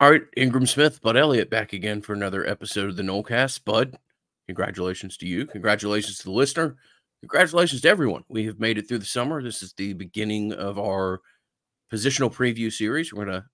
All 0.00 0.10
right, 0.10 0.22
Ingram 0.34 0.64
Smith, 0.64 1.02
Bud 1.02 1.18
Elliott 1.18 1.50
back 1.50 1.74
again 1.74 2.00
for 2.00 2.14
another 2.14 2.48
episode 2.48 2.88
of 2.88 2.96
the 2.96 3.02
Nolecast. 3.02 3.66
Bud, 3.66 3.98
congratulations 4.46 5.18
to 5.18 5.26
you. 5.26 5.44
Congratulations 5.44 6.16
to 6.16 6.24
the 6.24 6.30
listener. 6.30 6.76
Congratulations 7.20 7.82
to 7.82 7.88
everyone. 7.90 8.24
We 8.30 8.46
have 8.46 8.58
made 8.58 8.78
it 8.78 8.88
through 8.88 9.00
the 9.00 9.04
summer. 9.04 9.42
This 9.42 9.62
is 9.62 9.74
the 9.74 9.92
beginning 9.92 10.54
of 10.54 10.78
our 10.78 11.20
positional 11.92 12.32
preview 12.32 12.72
series. 12.72 13.12
We're 13.12 13.26
gonna 13.26 13.44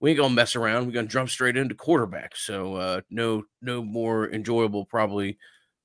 we 0.00 0.10
ain't 0.10 0.18
gonna 0.18 0.34
mess 0.34 0.54
around. 0.54 0.84
We're 0.84 0.92
gonna 0.92 1.08
jump 1.08 1.30
straight 1.30 1.56
into 1.56 1.74
quarterback. 1.74 2.36
So 2.36 2.74
uh 2.74 3.00
no 3.08 3.44
no 3.62 3.82
more 3.82 4.30
enjoyable 4.30 4.84
probably 4.84 5.38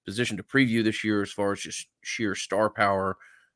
position 0.06 0.36
to 0.36 0.44
preview 0.44 0.84
this 0.84 1.06
year 1.06 1.22
as 1.22 1.32
far 1.32 1.54
as 1.54 1.62
just 1.62 1.88
sheer 2.04 2.36
star 2.36 2.70
power. 2.70 3.16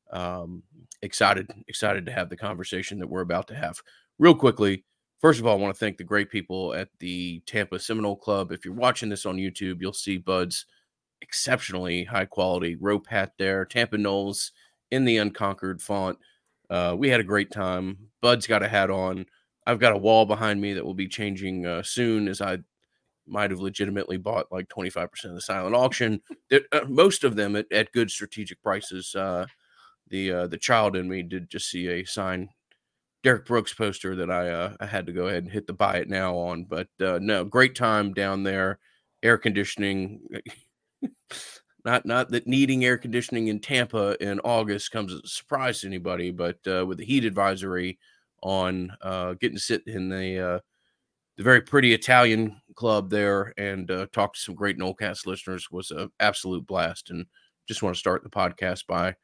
Um 0.09 0.63
excited, 1.01 1.51
excited 1.67 2.05
to 2.05 2.13
have 2.13 2.29
the 2.29 2.37
conversation 2.37 2.97
that 2.99 3.09
we're 3.09 3.19
about 3.19 3.49
to 3.49 3.55
have. 3.55 3.81
Real 4.19 4.35
quickly, 4.35 4.85
First 5.19 5.41
of 5.41 5.45
all, 5.45 5.57
I 5.57 5.59
want 5.61 5.75
to 5.75 5.79
thank 5.79 5.97
the 5.97 6.05
great 6.05 6.29
people 6.29 6.73
at 6.73 6.87
the 6.99 7.41
Tampa 7.45 7.77
Seminole 7.77 8.15
Club. 8.15 8.53
If 8.53 8.63
you're 8.63 8.73
watching 8.73 9.09
this 9.09 9.25
on 9.25 9.35
YouTube, 9.35 9.81
you'll 9.81 9.91
see 9.91 10.17
Bud's 10.17 10.65
exceptionally 11.21 12.05
high 12.05 12.23
quality 12.23 12.77
rope 12.77 13.07
hat 13.07 13.33
there, 13.37 13.65
Tampa 13.65 13.97
Noles 13.97 14.51
in 14.91 15.03
the 15.03 15.17
unconquered 15.17 15.81
font. 15.81 16.17
Uh, 16.69 16.95
we 16.97 17.09
had 17.09 17.19
a 17.19 17.25
great 17.25 17.51
time. 17.51 17.97
Bud's 18.21 18.47
got 18.47 18.63
a 18.63 18.69
hat 18.69 18.89
on. 18.89 19.25
I've 19.67 19.79
got 19.79 19.91
a 19.91 19.97
wall 19.97 20.25
behind 20.25 20.61
me 20.61 20.73
that 20.73 20.85
will 20.85 20.93
be 20.93 21.09
changing 21.09 21.65
uh, 21.65 21.83
soon, 21.83 22.29
as 22.29 22.39
I 22.39 22.59
might 23.27 23.51
have 23.51 23.59
legitimately 23.59 24.17
bought 24.17 24.51
like 24.53 24.69
25% 24.69 25.25
of 25.25 25.35
the 25.35 25.41
silent 25.41 25.75
auction. 25.75 26.21
uh, 26.51 26.79
most 26.87 27.25
of 27.25 27.35
them 27.35 27.57
at, 27.57 27.69
at 27.73 27.91
good 27.91 28.09
strategic 28.09 28.61
prices. 28.63 29.13
Uh, 29.13 29.45
the 30.07 30.31
uh, 30.31 30.47
the 30.47 30.57
child 30.57 30.95
in 30.95 31.07
me 31.07 31.21
did 31.23 31.49
just 31.49 31.69
see 31.69 31.87
a 31.87 32.05
sign 32.05 32.49
Derrick 33.23 33.45
Brooks 33.45 33.73
poster 33.73 34.15
that 34.15 34.31
I 34.31 34.49
uh, 34.49 34.75
I 34.79 34.85
had 34.85 35.05
to 35.07 35.13
go 35.13 35.27
ahead 35.27 35.43
and 35.43 35.51
hit 35.51 35.67
the 35.67 35.73
buy 35.73 35.97
it 35.97 36.09
now 36.09 36.35
on. 36.35 36.63
But 36.63 36.87
uh, 37.01 37.19
no, 37.21 37.43
great 37.43 37.75
time 37.75 38.13
down 38.13 38.43
there. 38.43 38.79
Air 39.23 39.37
conditioning. 39.37 40.21
not 41.85 42.05
not 42.05 42.29
that 42.31 42.47
needing 42.47 42.85
air 42.85 42.97
conditioning 42.97 43.47
in 43.47 43.59
Tampa 43.59 44.15
in 44.23 44.39
August 44.41 44.91
comes 44.91 45.13
as 45.13 45.21
a 45.23 45.27
surprise 45.27 45.81
to 45.81 45.87
anybody, 45.87 46.31
but 46.31 46.57
uh, 46.67 46.85
with 46.85 46.97
the 46.97 47.05
heat 47.05 47.25
advisory 47.25 47.99
on, 48.41 48.91
uh, 49.01 49.33
getting 49.33 49.57
to 49.57 49.63
sit 49.63 49.83
in 49.85 50.09
the 50.09 50.39
uh, 50.39 50.59
the 51.39 51.43
very 51.43 51.61
pretty 51.61 51.93
Italian 51.93 52.61
club 52.75 53.09
there 53.09 53.53
and 53.57 53.89
uh, 53.91 54.05
talk 54.11 54.33
to 54.33 54.39
some 54.39 54.55
great 54.55 54.77
Nolecast 54.77 55.25
listeners 55.25 55.71
was 55.71 55.89
an 55.91 56.09
absolute 56.19 56.67
blast. 56.67 57.11
And 57.11 57.25
just 57.65 57.81
want 57.81 57.95
to 57.95 57.99
start 57.99 58.23
the 58.23 58.29
podcast 58.29 58.87
by 58.87 59.15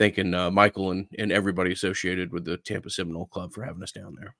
thanking 0.00 0.32
uh, 0.32 0.50
Michael 0.50 0.92
and, 0.92 1.06
and 1.18 1.30
everybody 1.30 1.72
associated 1.72 2.32
with 2.32 2.46
the 2.46 2.56
Tampa 2.56 2.88
Seminole 2.88 3.26
Club 3.26 3.52
for 3.52 3.62
having 3.62 3.82
us 3.82 3.92
down 3.92 4.16
there. 4.18 4.34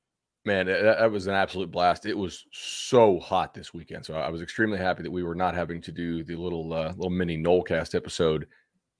Man, 0.46 0.66
that, 0.66 1.12
was 1.12 1.26
an 1.26 1.34
absolute 1.34 1.70
blast. 1.70 2.06
It 2.06 2.16
was 2.16 2.46
so 2.50 3.20
hot 3.20 3.52
this 3.52 3.74
weekend, 3.74 4.06
so 4.06 4.14
I 4.14 4.30
was 4.30 4.40
extremely 4.40 4.78
happy 4.78 5.02
that 5.02 5.10
we 5.10 5.22
were 5.22 5.34
not 5.34 5.54
having 5.54 5.82
to 5.82 5.92
do 5.92 6.24
the 6.24 6.34
little 6.34 6.72
uh, 6.72 6.88
little 6.96 7.10
mini 7.10 7.36
Nolecast 7.36 7.94
episode 7.94 8.46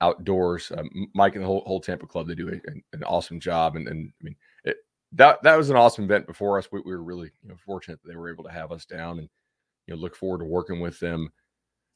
outdoors. 0.02 0.70
Um, 0.76 0.90
Mike 1.14 1.36
and 1.36 1.42
the 1.42 1.46
whole, 1.46 1.62
whole 1.64 1.80
Tampa 1.80 2.06
Club 2.06 2.28
they 2.28 2.34
do 2.34 2.50
a, 2.50 2.70
an 2.92 3.02
awesome 3.04 3.40
job, 3.40 3.76
and, 3.76 3.88
and 3.88 4.12
I 4.20 4.24
mean 4.24 4.36
it, 4.64 4.76
that 5.12 5.42
that 5.42 5.56
was 5.56 5.70
an 5.70 5.76
awesome 5.76 6.04
event 6.04 6.26
before 6.26 6.58
us. 6.58 6.68
We, 6.70 6.82
we 6.84 6.92
were 6.92 7.02
really 7.02 7.30
you 7.42 7.48
know, 7.48 7.56
fortunate 7.64 8.02
that 8.02 8.08
they 8.10 8.16
were 8.16 8.30
able 8.30 8.44
to 8.44 8.52
have 8.52 8.70
us 8.70 8.84
down, 8.84 9.18
and 9.18 9.28
you 9.86 9.94
know 9.94 10.00
look 10.00 10.14
forward 10.14 10.40
to 10.40 10.44
working 10.44 10.78
with 10.78 11.00
them 11.00 11.30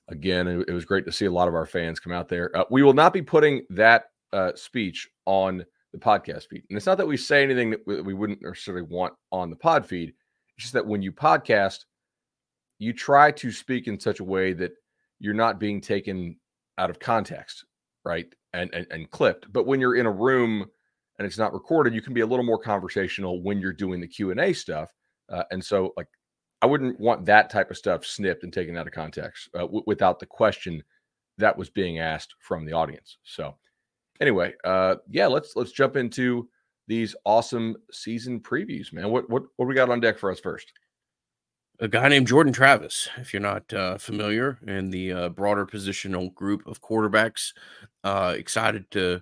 again. 0.08 0.48
It, 0.48 0.70
it 0.70 0.72
was 0.72 0.86
great 0.86 1.04
to 1.04 1.12
see 1.12 1.26
a 1.26 1.30
lot 1.30 1.48
of 1.48 1.54
our 1.54 1.66
fans 1.66 2.00
come 2.00 2.14
out 2.14 2.30
there. 2.30 2.50
Uh, 2.56 2.64
we 2.70 2.82
will 2.82 2.94
not 2.94 3.12
be 3.12 3.20
putting 3.20 3.66
that 3.68 4.06
uh, 4.34 4.52
speech 4.54 5.08
on 5.26 5.64
the 5.92 5.98
podcast 5.98 6.48
feed. 6.48 6.64
And 6.68 6.76
it's 6.76 6.86
not 6.86 6.98
that 6.98 7.06
we 7.06 7.16
say 7.16 7.42
anything 7.42 7.70
that 7.70 7.86
we, 7.86 8.14
wouldn't 8.14 8.42
necessarily 8.42 8.82
want 8.82 9.14
on 9.30 9.48
the 9.48 9.56
pod 9.56 9.86
feed. 9.86 10.12
It's 10.56 10.64
just 10.64 10.74
that 10.74 10.86
when 10.86 11.02
you 11.02 11.12
podcast, 11.12 11.84
you 12.78 12.92
try 12.92 13.30
to 13.30 13.52
speak 13.52 13.86
in 13.86 13.98
such 13.98 14.20
a 14.20 14.24
way 14.24 14.52
that 14.54 14.72
you're 15.20 15.34
not 15.34 15.60
being 15.60 15.80
taken 15.80 16.36
out 16.78 16.90
of 16.90 16.98
context, 16.98 17.64
right? 18.04 18.26
And, 18.52 18.72
and 18.74 18.86
and 18.90 19.10
clipped. 19.10 19.52
But 19.52 19.66
when 19.66 19.80
you're 19.80 19.96
in 19.96 20.06
a 20.06 20.10
room 20.12 20.66
and 21.18 21.26
it's 21.26 21.38
not 21.38 21.52
recorded, 21.52 21.94
you 21.94 22.02
can 22.02 22.14
be 22.14 22.20
a 22.22 22.26
little 22.26 22.44
more 22.44 22.58
conversational 22.58 23.42
when 23.42 23.60
you're 23.60 23.72
doing 23.72 24.00
the 24.00 24.08
Q 24.08 24.32
and 24.32 24.40
A 24.40 24.52
stuff. 24.52 24.90
Uh, 25.32 25.44
and 25.50 25.64
so, 25.64 25.92
like, 25.96 26.08
I 26.60 26.66
wouldn't 26.66 26.98
want 27.00 27.26
that 27.26 27.50
type 27.50 27.70
of 27.70 27.76
stuff 27.76 28.04
snipped 28.04 28.42
and 28.42 28.52
taken 28.52 28.76
out 28.76 28.86
of 28.86 28.92
context 28.92 29.48
uh, 29.54 29.60
w- 29.60 29.84
without 29.86 30.18
the 30.18 30.26
question 30.26 30.82
that 31.38 31.56
was 31.56 31.70
being 31.70 31.98
asked 31.98 32.34
from 32.40 32.64
the 32.64 32.72
audience. 32.72 33.18
So, 33.22 33.54
anyway, 34.20 34.54
uh, 34.64 34.96
yeah, 35.10 35.26
let's 35.26 35.56
let's 35.56 35.72
jump 35.72 35.96
into 35.96 36.48
these 36.86 37.14
awesome 37.24 37.76
season 37.90 38.40
previews, 38.40 38.92
man. 38.92 39.10
What 39.10 39.28
what 39.30 39.44
what 39.56 39.66
we 39.66 39.74
got 39.74 39.90
on 39.90 40.00
deck 40.00 40.18
for 40.18 40.30
us 40.30 40.40
first? 40.40 40.72
A 41.80 41.88
guy 41.88 42.08
named 42.08 42.28
Jordan 42.28 42.52
Travis, 42.52 43.08
if 43.16 43.32
you're 43.32 43.42
not 43.42 43.72
uh, 43.72 43.98
familiar, 43.98 44.58
in 44.66 44.90
the 44.90 45.12
uh, 45.12 45.28
broader 45.30 45.66
positional 45.66 46.32
group 46.32 46.66
of 46.68 46.80
quarterbacks. 46.80 47.52
Uh, 48.04 48.34
excited 48.36 48.88
to, 48.92 49.20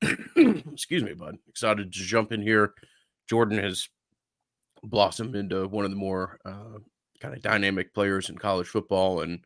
excuse 0.36 1.02
me, 1.02 1.12
bud. 1.14 1.38
Excited 1.48 1.92
to 1.92 1.98
jump 1.98 2.30
in 2.30 2.40
here. 2.40 2.74
Jordan 3.28 3.58
has 3.58 3.88
blossomed 4.84 5.34
into 5.34 5.66
one 5.66 5.84
of 5.84 5.90
the 5.90 5.96
more 5.96 6.38
uh, 6.44 6.78
kind 7.20 7.34
of 7.34 7.42
dynamic 7.42 7.92
players 7.92 8.30
in 8.30 8.38
college 8.38 8.68
football, 8.68 9.22
and 9.22 9.40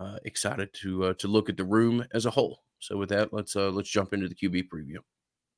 uh, 0.00 0.18
excited 0.24 0.72
to 0.72 1.04
uh, 1.04 1.14
to 1.14 1.28
look 1.28 1.50
at 1.50 1.58
the 1.58 1.64
room 1.64 2.02
as 2.14 2.24
a 2.24 2.30
whole. 2.30 2.62
So 2.78 2.96
with 2.96 3.08
that, 3.10 3.32
let's 3.32 3.56
uh 3.56 3.70
let's 3.70 3.90
jump 3.90 4.12
into 4.12 4.28
the 4.28 4.34
QB 4.34 4.68
preview. 4.68 4.98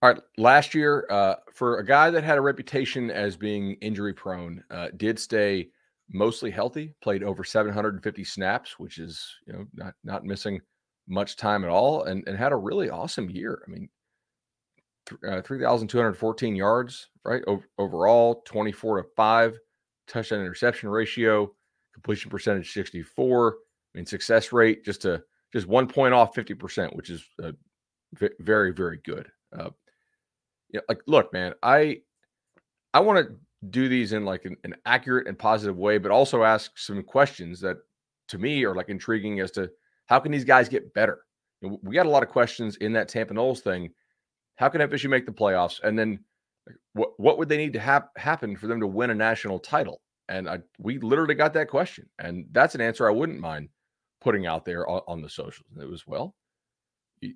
All 0.02 0.10
right, 0.10 0.20
last 0.38 0.74
year, 0.74 1.06
uh, 1.10 1.34
for 1.52 1.78
a 1.78 1.84
guy 1.84 2.08
that 2.10 2.24
had 2.24 2.38
a 2.38 2.42
reputation 2.42 3.10
as 3.10 3.36
being 3.36 3.74
injury 3.82 4.14
prone, 4.14 4.64
uh, 4.70 4.88
did 4.96 5.18
stay 5.18 5.68
mostly 6.08 6.50
healthy, 6.50 6.94
played 7.02 7.22
over 7.22 7.44
750 7.44 8.24
snaps, 8.24 8.78
which 8.78 8.98
is 8.98 9.26
you 9.46 9.52
know 9.52 9.66
not 9.74 9.94
not 10.02 10.24
missing 10.24 10.60
much 11.06 11.36
time 11.36 11.64
at 11.64 11.70
all, 11.70 12.04
and 12.04 12.26
and 12.26 12.38
had 12.38 12.52
a 12.52 12.56
really 12.56 12.88
awesome 12.88 13.28
year. 13.28 13.62
I 13.66 13.70
mean, 13.70 13.88
uh, 15.28 15.42
3,214 15.42 16.56
yards, 16.56 17.08
right? 17.24 17.42
O- 17.46 17.62
overall, 17.78 18.42
24 18.46 19.02
to 19.02 19.08
five 19.16 19.58
touchdown 20.06 20.40
interception 20.40 20.88
ratio, 20.88 21.52
completion 21.92 22.30
percentage 22.30 22.72
64. 22.72 23.56
I 23.94 23.98
mean, 23.98 24.06
success 24.06 24.52
rate 24.52 24.84
just 24.84 25.02
to 25.02 25.22
just 25.52 25.66
one 25.66 25.86
point 25.86 26.14
off 26.14 26.34
50%, 26.34 26.94
which 26.96 27.10
is 27.10 27.24
uh, 27.42 27.52
very, 28.38 28.72
very 28.72 28.98
good. 29.04 29.30
Uh, 29.56 29.70
yeah, 30.72 30.80
like, 30.88 31.00
look, 31.06 31.32
man, 31.32 31.54
I, 31.62 32.02
I 32.94 33.00
want 33.00 33.26
to 33.26 33.34
do 33.68 33.88
these 33.88 34.12
in 34.12 34.24
like 34.24 34.44
an, 34.44 34.56
an, 34.64 34.74
accurate 34.86 35.26
and 35.26 35.38
positive 35.38 35.76
way, 35.76 35.98
but 35.98 36.10
also 36.10 36.44
ask 36.44 36.78
some 36.78 37.02
questions 37.02 37.60
that 37.60 37.76
to 38.28 38.38
me 38.38 38.64
are 38.64 38.74
like 38.74 38.88
intriguing 38.88 39.40
as 39.40 39.50
to 39.52 39.70
how 40.06 40.18
can 40.18 40.32
these 40.32 40.44
guys 40.44 40.68
get 40.68 40.94
better? 40.94 41.20
We 41.60 41.94
got 41.94 42.06
a 42.06 42.10
lot 42.10 42.22
of 42.22 42.30
questions 42.30 42.76
in 42.76 42.92
that 42.94 43.08
Tampa 43.08 43.34
Noles 43.34 43.60
thing. 43.60 43.90
How 44.56 44.68
can 44.68 44.80
FSU 44.80 45.10
make 45.10 45.26
the 45.26 45.32
playoffs? 45.32 45.80
And 45.82 45.98
then 45.98 46.20
what, 46.94 47.10
what 47.18 47.38
would 47.38 47.48
they 47.48 47.56
need 47.56 47.74
to 47.74 48.04
happen 48.16 48.56
for 48.56 48.66
them 48.66 48.80
to 48.80 48.86
win 48.86 49.10
a 49.10 49.14
national 49.14 49.58
title? 49.58 50.00
And 50.28 50.48
I, 50.48 50.60
we 50.78 50.98
literally 50.98 51.34
got 51.34 51.52
that 51.54 51.68
question. 51.68 52.08
And 52.18 52.46
that's 52.52 52.74
an 52.74 52.80
answer 52.80 53.08
I 53.08 53.12
wouldn't 53.12 53.40
mind 53.40 53.68
putting 54.20 54.46
out 54.46 54.64
there 54.64 54.88
on, 54.88 55.00
on 55.06 55.22
the 55.22 55.28
socials. 55.28 55.66
And 55.72 55.82
it 55.82 55.88
was, 55.88 56.06
well, 56.06 56.34
you, 57.20 57.34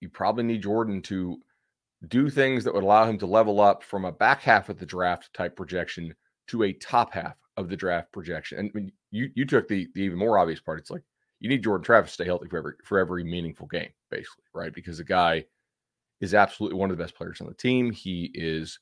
you 0.00 0.08
probably 0.08 0.44
need 0.44 0.62
Jordan 0.62 1.02
to 1.02 1.38
do 2.08 2.28
things 2.28 2.64
that 2.64 2.74
would 2.74 2.84
allow 2.84 3.08
him 3.08 3.18
to 3.18 3.26
level 3.26 3.60
up 3.60 3.82
from 3.82 4.04
a 4.04 4.12
back 4.12 4.42
half 4.42 4.68
of 4.68 4.78
the 4.78 4.86
draft 4.86 5.32
type 5.32 5.56
projection 5.56 6.14
to 6.48 6.64
a 6.64 6.72
top 6.72 7.12
half 7.12 7.36
of 7.56 7.68
the 7.68 7.76
draft 7.76 8.12
projection. 8.12 8.58
And 8.58 8.70
I 8.74 8.78
mean, 8.78 8.92
you 9.10 9.30
you 9.34 9.46
took 9.46 9.68
the, 9.68 9.88
the 9.94 10.02
even 10.02 10.18
more 10.18 10.38
obvious 10.38 10.60
part. 10.60 10.78
It's 10.78 10.90
like 10.90 11.02
you 11.40 11.48
need 11.48 11.62
Jordan 11.62 11.84
Travis 11.84 12.10
to 12.10 12.14
stay 12.14 12.24
healthy 12.24 12.48
for 12.48 12.58
every 12.58 12.72
for 12.84 12.98
every 12.98 13.24
meaningful 13.24 13.66
game, 13.66 13.90
basically, 14.10 14.44
right? 14.54 14.74
Because 14.74 14.98
the 14.98 15.04
guy 15.04 15.44
is 16.20 16.34
absolutely 16.34 16.78
one 16.78 16.90
of 16.90 16.96
the 16.96 17.02
best 17.02 17.14
players 17.16 17.40
on 17.40 17.46
the 17.46 17.54
team. 17.54 17.90
He 17.90 18.30
is 18.34 18.78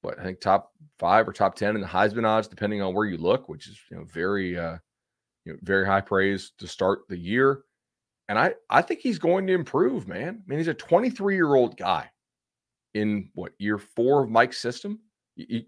what 0.00 0.18
I 0.18 0.22
think 0.22 0.40
top 0.40 0.72
five 0.98 1.28
or 1.28 1.32
top 1.32 1.54
ten 1.54 1.74
in 1.74 1.80
the 1.80 1.86
Heisman 1.86 2.26
odds, 2.26 2.48
depending 2.48 2.82
on 2.82 2.94
where 2.94 3.06
you 3.06 3.18
look, 3.18 3.48
which 3.48 3.68
is 3.68 3.78
you 3.90 3.96
know 3.96 4.04
very 4.04 4.58
uh, 4.58 4.78
you 5.48 5.54
know, 5.54 5.58
very 5.62 5.86
high 5.86 6.02
praise 6.02 6.52
to 6.58 6.68
start 6.68 7.08
the 7.08 7.16
year. 7.16 7.62
And 8.28 8.38
I, 8.38 8.52
I 8.68 8.82
think 8.82 9.00
he's 9.00 9.18
going 9.18 9.46
to 9.46 9.54
improve, 9.54 10.06
man. 10.06 10.42
I 10.44 10.48
mean, 10.48 10.58
he's 10.58 10.68
a 10.68 10.74
23 10.74 11.34
year 11.34 11.54
old 11.54 11.78
guy 11.78 12.10
in 12.92 13.30
what 13.34 13.52
year 13.58 13.78
four 13.78 14.24
of 14.24 14.30
Mike's 14.30 14.58
system. 14.58 15.00
You, 15.36 15.46
you, 15.48 15.62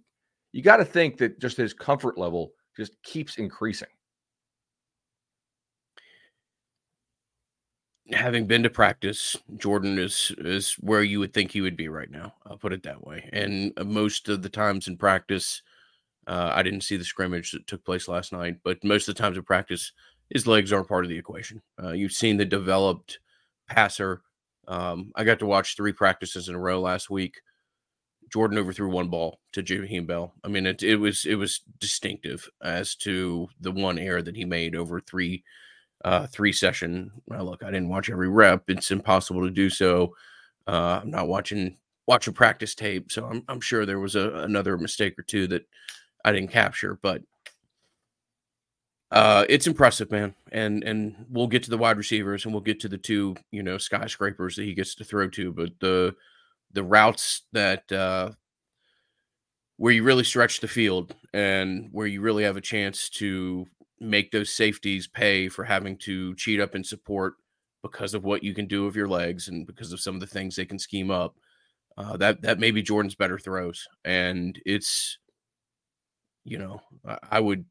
you 0.53 0.63
got 0.63 0.77
to 0.77 0.85
think 0.85 1.17
that 1.17 1.41
just 1.41 1.57
his 1.57 1.73
comfort 1.73 2.19
level 2.19 2.53
just 2.77 3.03
keeps 3.03 3.39
increasing. 3.39 3.89
Having 8.13 8.47
been 8.47 8.63
to 8.65 8.71
practice, 8.71 9.37
Jordan 9.57 9.99
is 9.99 10.33
is 10.39 10.75
where 10.75 11.03
you 11.03 11.21
would 11.21 11.33
think 11.33 11.53
he 11.53 11.61
would 11.61 11.77
be 11.77 11.89
right 11.89 12.11
now. 12.11 12.35
I'll 12.45 12.59
put 12.59 12.73
it 12.73 12.83
that 12.83 13.07
way. 13.07 13.31
And 13.33 13.73
uh, 13.79 13.85
most 13.85 14.29
of 14.29 14.43
the 14.43 14.49
times 14.49 14.89
in 14.89 14.97
practice, 14.99 15.63
uh, 16.31 16.53
I 16.55 16.63
didn't 16.63 16.83
see 16.83 16.97
the 16.97 17.05
scrimmage 17.05 17.51
that 17.51 17.67
took 17.67 17.85
place 17.85 18.07
last 18.07 18.33
night, 18.33 18.59
but 18.63 18.85
most 18.85 19.09
of 19.09 19.17
the 19.17 19.21
times 19.21 19.37
in 19.37 19.43
practice, 19.43 19.91
his 20.29 20.47
legs 20.47 20.73
aren't 20.73 20.87
part 20.87 21.05
of 21.05 21.09
the 21.09 21.19
equation. 21.19 21.61
Uh, 21.83 21.91
you've 21.91 22.13
seen 22.13 22.37
the 22.37 22.45
developed 22.45 23.19
passer. 23.69 24.23
Um, 24.69 25.11
I 25.17 25.25
got 25.25 25.41
to 25.41 25.47
watch 25.47 25.75
three 25.75 25.93
practices 25.93 26.49
in 26.49 26.55
a 26.55 26.59
row 26.59 26.81
last 26.81 27.11
week. 27.11 27.41
Jordan 28.33 28.59
overthrew 28.59 28.89
one 28.89 29.09
ball 29.09 29.41
to 29.55 29.63
Jaheim 29.63 30.07
Bell. 30.07 30.33
I 30.45 30.49
mean, 30.49 30.67
it 30.67 30.85
it 30.85 30.95
was 30.95 31.27
it 31.27 31.35
was 31.35 31.63
distinctive 31.81 32.49
as 32.63 32.95
to 32.97 33.49
the 33.61 33.73
one 33.73 33.99
error 33.99 34.23
that 34.23 34.37
he 34.37 34.45
made 34.45 34.77
over 34.77 35.01
three 35.01 35.43
uh 36.05 36.29
three 36.29 36.53
session. 36.53 37.11
Well, 37.27 37.45
look, 37.45 37.65
I 37.65 37.73
didn't 37.73 37.89
watch 37.89 38.09
every 38.09 38.29
rep. 38.29 38.71
It's 38.71 38.93
impossible 38.93 39.43
to 39.43 39.51
do 39.51 39.69
so. 39.69 40.15
Uh, 40.69 41.01
I'm 41.03 41.11
not 41.11 41.27
watching 41.27 41.77
watching 42.07 42.35
practice 42.35 42.77
tape, 42.77 43.11
so 43.11 43.27
I'm 43.27 43.43
I'm 43.49 43.61
sure 43.61 43.85
there 43.85 43.99
was 43.99 44.15
a, 44.15 44.31
another 44.45 44.79
mistake 44.79 45.19
or 45.19 45.25
two 45.25 45.49
that 45.49 45.67
I 46.25 46.33
didn't 46.33 46.51
capture, 46.51 46.99
but 47.03 47.23
uh, 49.11 49.45
it's 49.49 49.67
impressive, 49.67 50.11
man. 50.11 50.35
And 50.53 50.85
and 50.85 51.27
we'll 51.29 51.49
get 51.49 51.63
to 51.65 51.71
the 51.71 51.79
wide 51.79 51.97
receivers 51.97 52.45
and 52.45 52.55
we'll 52.55 52.63
get 52.63 52.81
to 52.81 52.89
the 52.89 52.99
two, 52.99 53.37
you 53.51 53.63
know, 53.63 53.79
skyscrapers 53.79 54.57
that 54.57 54.65
he 54.65 54.75
gets 54.75 54.95
to 54.97 55.05
throw 55.05 55.29
to, 55.31 55.53
but 55.53 55.71
the 55.81 56.15
the 56.73 56.85
routes 56.85 57.43
that 57.53 57.91
uh 57.91 58.31
where 59.77 59.93
you 59.93 60.05
really 60.05 60.23
stretch 60.23 60.61
the 60.61 60.69
field 60.69 61.15
and 61.33 61.89
where 61.91 62.07
you 62.07 62.21
really 62.21 62.45
have 62.45 62.59
a 62.59 62.61
chance 62.61 63.09
to 63.09 63.67
make 63.99 64.31
those 64.31 64.53
safeties 64.53 65.07
pay 65.07 65.49
for 65.49 65.65
having 65.65 65.97
to 65.97 66.35
cheat 66.37 66.61
up 66.61 66.75
in 66.75 66.85
support 66.85 67.35
because 67.83 68.13
of 68.13 68.25
what 68.25 68.45
you 68.45 68.55
can 68.55 68.67
do 68.67 68.85
with 68.85 68.95
your 68.95 69.09
legs 69.09 69.49
and 69.49 69.67
because 69.67 69.93
of 69.93 70.01
some 70.01 70.15
of 70.15 70.21
the 70.21 70.27
things 70.27 70.55
they 70.55 70.67
can 70.67 70.79
scheme 70.79 71.11
up. 71.11 71.35
Uh, 71.97 72.17
that 72.17 72.41
that 72.43 72.61
may 72.61 72.71
be 72.71 72.83
Jordan's 72.83 73.15
better 73.17 73.39
throws, 73.39 73.89
and 74.05 74.61
it's 74.65 75.19
you 76.51 76.59
know 76.59 76.81
I 77.31 77.41
would 77.41 77.65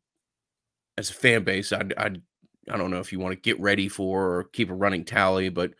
as 0.97 1.09
a 1.09 1.13
fan 1.13 1.43
base 1.43 1.71
I'd, 1.71 1.93
I'd 1.97 2.21
I 2.69 2.77
don't 2.77 2.91
know 2.91 2.99
if 2.99 3.11
you 3.11 3.19
want 3.19 3.33
to 3.33 3.41
get 3.41 3.59
ready 3.59 3.89
for 3.89 4.35
or 4.35 4.43
keep 4.45 4.69
a 4.69 4.73
running 4.73 5.03
tally, 5.03 5.49
but 5.49 5.71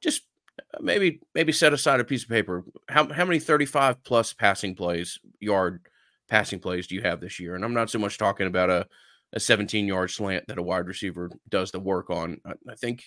just 0.00 0.22
uh, 0.58 0.78
maybe 0.80 1.20
maybe 1.34 1.52
set 1.52 1.72
aside 1.72 2.00
a 2.00 2.04
piece 2.04 2.24
of 2.24 2.28
paper. 2.28 2.64
How 2.88 3.10
how 3.12 3.24
many 3.24 3.38
35 3.38 4.04
plus 4.04 4.32
passing 4.32 4.74
plays, 4.74 5.18
yard 5.40 5.86
passing 6.28 6.60
plays 6.60 6.86
do 6.86 6.94
you 6.94 7.02
have 7.02 7.20
this 7.20 7.40
year? 7.40 7.54
And 7.54 7.64
I'm 7.64 7.74
not 7.74 7.90
so 7.90 7.98
much 7.98 8.18
talking 8.18 8.46
about 8.46 8.70
a 8.70 8.86
a 9.32 9.40
17 9.40 9.86
yard 9.86 10.10
slant 10.10 10.46
that 10.46 10.58
a 10.58 10.62
wide 10.62 10.86
receiver 10.86 11.30
does 11.48 11.70
the 11.70 11.80
work 11.80 12.10
on. 12.10 12.40
I, 12.44 12.52
I 12.70 12.74
think 12.76 13.04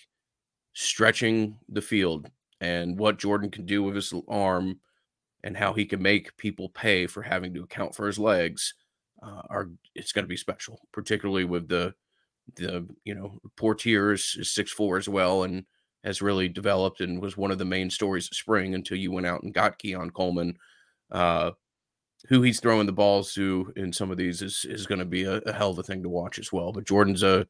stretching 0.74 1.56
the 1.68 1.82
field 1.82 2.30
and 2.60 2.98
what 2.98 3.18
Jordan 3.18 3.50
can 3.50 3.66
do 3.66 3.82
with 3.82 3.94
his 3.94 4.12
arm 4.28 4.80
and 5.44 5.56
how 5.56 5.72
he 5.72 5.86
can 5.86 6.02
make 6.02 6.36
people 6.36 6.68
pay 6.68 7.06
for 7.06 7.22
having 7.22 7.54
to 7.54 7.62
account 7.62 7.94
for 7.94 8.06
his 8.06 8.18
legs 8.18 8.74
uh, 9.22 9.42
are 9.50 9.68
it's 9.94 10.12
going 10.12 10.24
to 10.24 10.28
be 10.28 10.36
special, 10.36 10.80
particularly 10.92 11.44
with 11.44 11.68
the 11.68 11.94
the 12.56 12.86
you 13.04 13.14
know 13.14 13.40
Poitier 13.56 14.14
is 14.14 14.38
six 14.52 14.72
four 14.72 14.96
as 14.96 15.08
well 15.08 15.42
and 15.42 15.64
has 16.04 16.22
really 16.22 16.48
developed 16.48 17.00
and 17.00 17.20
was 17.20 17.36
one 17.36 17.50
of 17.50 17.58
the 17.58 17.64
main 17.64 17.90
stories 17.90 18.28
of 18.28 18.36
spring 18.36 18.74
until 18.74 18.96
you 18.96 19.10
went 19.10 19.26
out 19.26 19.42
and 19.42 19.52
got 19.54 19.78
Keon 19.78 20.10
Coleman. 20.10 20.56
Uh, 21.10 21.52
who 22.28 22.42
he's 22.42 22.60
throwing 22.60 22.86
the 22.86 22.92
balls 22.92 23.32
to 23.32 23.72
in 23.76 23.92
some 23.92 24.10
of 24.10 24.16
these 24.16 24.42
is 24.42 24.64
is 24.68 24.86
going 24.86 24.98
to 24.98 25.04
be 25.04 25.24
a, 25.24 25.36
a, 25.38 25.52
hell 25.52 25.70
of 25.70 25.78
a 25.78 25.82
thing 25.82 26.02
to 26.02 26.08
watch 26.08 26.38
as 26.38 26.52
well. 26.52 26.72
But 26.72 26.84
Jordan's 26.84 27.22
a 27.22 27.46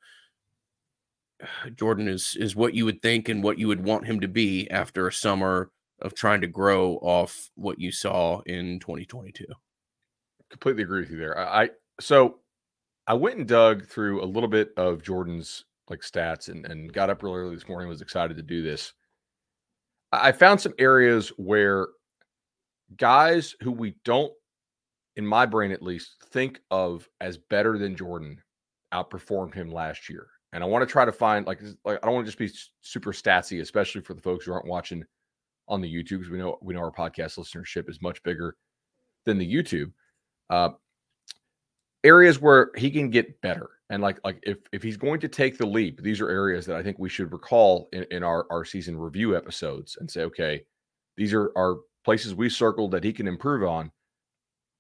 Jordan 1.75 2.09
is 2.09 2.37
is 2.39 2.57
what 2.57 2.75
you 2.75 2.85
would 2.85 3.03
think 3.03 3.29
and 3.29 3.43
what 3.43 3.59
you 3.59 3.69
would 3.69 3.85
want 3.85 4.07
him 4.07 4.21
to 4.21 4.29
be 4.29 4.71
after 4.71 5.07
a 5.07 5.13
summer 5.13 5.71
of 6.01 6.15
trying 6.15 6.41
to 6.43 6.47
grow 6.47 6.95
off 6.97 7.51
what 7.55 7.81
you 7.81 7.91
saw 7.91 8.41
in 8.47 8.79
2022. 8.79 9.47
Completely 10.51 10.83
agree 10.83 11.01
with 11.01 11.11
you 11.11 11.19
there. 11.19 11.39
I 11.39 11.71
so 12.01 12.39
I 13.07 13.15
went 13.15 13.39
and 13.39 13.47
dug 13.49 13.87
through 13.87 14.23
a 14.23 14.27
little 14.27 14.49
bit 14.49 14.71
of 14.77 15.03
Jordan's 15.03 15.65
like 15.91 16.01
stats 16.01 16.49
and, 16.49 16.67
and 16.67 16.93
got 16.93 17.11
up 17.11 17.23
really 17.23 17.39
early 17.39 17.55
this 17.55 17.69
morning, 17.69 17.89
was 17.89 18.03
excited 18.03 18.37
to 18.37 18.43
do 18.43 18.63
this. 18.63 18.93
I 20.13 20.33
found 20.33 20.61
some 20.61 20.75
areas 20.79 21.31
where 21.37 21.89
guys 22.97 23.55
who 23.61 23.73
we 23.73 23.95
don't, 24.05 24.33
in 25.17 25.27
my 25.27 25.47
brain 25.47 25.71
at 25.71 25.83
least, 25.83 26.17
think 26.31 26.61
of 26.71 27.09
as 27.21 27.37
better 27.37 27.77
than 27.79 27.97
Jordan 27.97 28.41
outperformed 28.93 29.55
him 29.55 29.71
last 29.71 30.09
year. 30.09 30.27
And 30.53 30.65
I 30.65 30.67
want 30.67 30.83
to 30.83 30.91
try 30.91 31.05
to 31.05 31.13
find 31.13 31.47
like, 31.47 31.61
like 31.85 31.99
I 32.03 32.07
don't 32.07 32.15
want 32.15 32.27
to 32.27 32.33
just 32.33 32.39
be 32.39 32.51
super 32.81 33.13
statsy, 33.13 33.61
especially 33.61 34.01
for 34.01 34.15
the 34.15 34.23
folks 34.23 34.47
who 34.47 34.53
aren't 34.53 34.67
watching 34.67 35.05
on 35.67 35.83
the 35.83 35.93
YouTube 35.93 36.19
because 36.19 36.31
we 36.31 36.39
know 36.39 36.59
we 36.63 36.73
know 36.73 36.81
our 36.81 36.91
podcast 36.91 37.39
listenership 37.39 37.91
is 37.91 38.01
much 38.01 38.23
bigger 38.23 38.57
than 39.27 39.37
the 39.37 39.55
YouTube. 39.55 39.93
Uh, 40.51 40.71
areas 42.05 42.41
where 42.41 42.71
he 42.77 42.91
can 42.91 43.11
get 43.11 43.41
better. 43.41 43.71
And 43.91 44.03
like 44.03 44.19
like 44.25 44.39
if 44.43 44.59
if 44.73 44.83
he's 44.83 44.99
going 44.99 45.19
to 45.21 45.29
take 45.29 45.57
the 45.57 45.67
leap 45.67 46.03
these 46.03 46.21
are 46.21 46.29
areas 46.29 46.67
that 46.67 46.77
i 46.77 46.83
think 46.83 46.99
we 46.99 47.09
should 47.09 47.33
recall 47.33 47.89
in, 47.95 48.05
in 48.11 48.23
our 48.23 48.47
our 48.51 48.63
season 48.63 48.99
review 48.99 49.35
episodes 49.35 49.97
and 49.99 50.11
say 50.11 50.25
okay 50.25 50.63
these 51.17 51.33
are 51.33 51.51
are 51.57 51.79
places 52.05 52.35
we 52.35 52.49
circled 52.49 52.91
that 52.93 53.05
he 53.05 53.13
can 53.13 53.29
improve 53.29 53.69
on. 53.69 53.91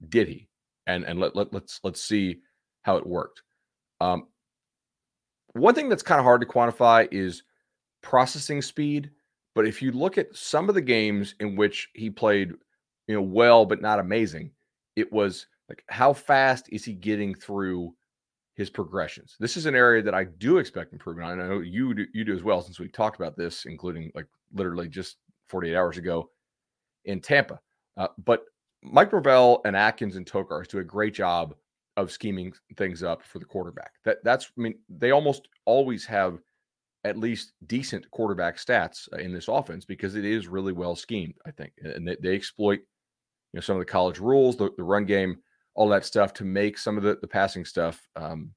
Did 0.09 0.29
he? 0.29 0.49
And 0.87 1.05
and 1.05 1.21
let, 1.21 1.37
let 1.37 1.53
let's 1.53 1.81
let's 1.83 2.03
see 2.03 2.39
how 2.83 2.97
it 2.97 3.07
worked. 3.07 3.43
Um 4.01 4.29
one 5.53 5.75
thing 5.75 5.89
that's 5.89 6.03
kind 6.03 6.19
of 6.19 6.25
hard 6.25 6.41
to 6.41 6.47
quantify 6.47 7.09
is 7.11 7.43
processing 8.03 8.63
speed 8.63 9.11
but 9.55 9.67
if 9.67 9.83
you 9.83 9.91
look 9.91 10.19
at 10.19 10.35
some 10.37 10.69
of 10.69 10.75
the 10.75 10.81
games 10.81 11.35
in 11.41 11.57
which 11.57 11.89
he 11.95 12.09
played 12.09 12.53
you 13.09 13.15
know 13.15 13.21
well 13.21 13.67
but 13.67 13.83
not 13.83 13.99
amazing 13.99 14.53
it 14.95 15.13
was 15.13 15.49
like 15.69 15.85
how 15.89 16.13
fast 16.13 16.69
is 16.71 16.85
he 16.85 16.95
getting 16.95 17.35
through 17.35 17.95
his 18.55 18.71
progressions? 18.71 19.37
This 19.39 19.57
is 19.57 19.67
an 19.67 19.75
area 19.75 20.03
that 20.03 20.15
I 20.15 20.25
do 20.25 20.59
expect 20.59 20.93
improvement 20.93 21.31
on. 21.31 21.41
I 21.41 21.49
know 21.49 21.61
you 21.61 21.95
do, 21.95 22.07
you 22.13 22.25
do 22.25 22.35
as 22.35 22.43
well, 22.43 22.63
since 22.63 22.79
we 22.81 22.89
talked 22.89 23.17
about 23.17 23.37
this, 23.37 23.67
including 23.67 24.11
like 24.15 24.27
literally 24.53 24.89
just 24.89 25.17
48 25.49 25.77
hours 25.77 25.99
ago 25.99 26.31
in 27.05 27.21
Tampa. 27.21 27.61
Uh, 27.97 28.09
but 28.25 28.45
Mike 28.83 29.13
Norvell 29.13 29.61
and 29.65 29.77
Atkins 29.77 30.17
and 30.17 30.27
Tokarz 30.27 30.69
do 30.69 30.79
a 30.79 30.85
great 30.85 31.15
job 31.15 31.55
of 31.97 32.13
scheming 32.13 32.53
things 32.77 33.03
up 33.03 33.23
for 33.23 33.39
the 33.39 33.45
quarterback. 33.45 33.93
That 34.05 34.23
that's 34.23 34.53
I 34.57 34.61
mean 34.61 34.79
they 34.89 35.11
almost 35.11 35.49
always 35.65 36.07
have 36.07 36.39
at 37.05 37.19
least 37.19 37.53
decent 37.67 38.09
quarterback 38.11 38.57
stats 38.57 39.09
uh, 39.13 39.17
in 39.17 39.33
this 39.33 39.49
offense 39.49 39.85
because 39.85 40.15
it 40.15 40.25
is 40.25 40.49
really 40.49 40.73
well 40.73 40.95
schemed. 40.95 41.35
I 41.47 41.51
think, 41.51 41.73
and 41.83 42.07
they, 42.07 42.17
they 42.21 42.35
exploit 42.35 42.81
you 42.81 43.57
know 43.57 43.61
some 43.61 43.77
of 43.77 43.81
the 43.81 43.91
college 43.91 44.21
rules, 44.21 44.57
the, 44.57 44.71
the 44.77 44.85
run 44.85 45.05
game 45.05 45.39
all 45.79 45.89
that 45.89 46.05
stuff 46.05 46.33
to 46.35 46.45
make 46.45 46.77
some 46.77 46.97
of 46.97 47.05
the, 47.05 47.17
the 47.21 47.29
passing 47.29 47.65
stuff 47.65 48.09
um, 48.17 48.51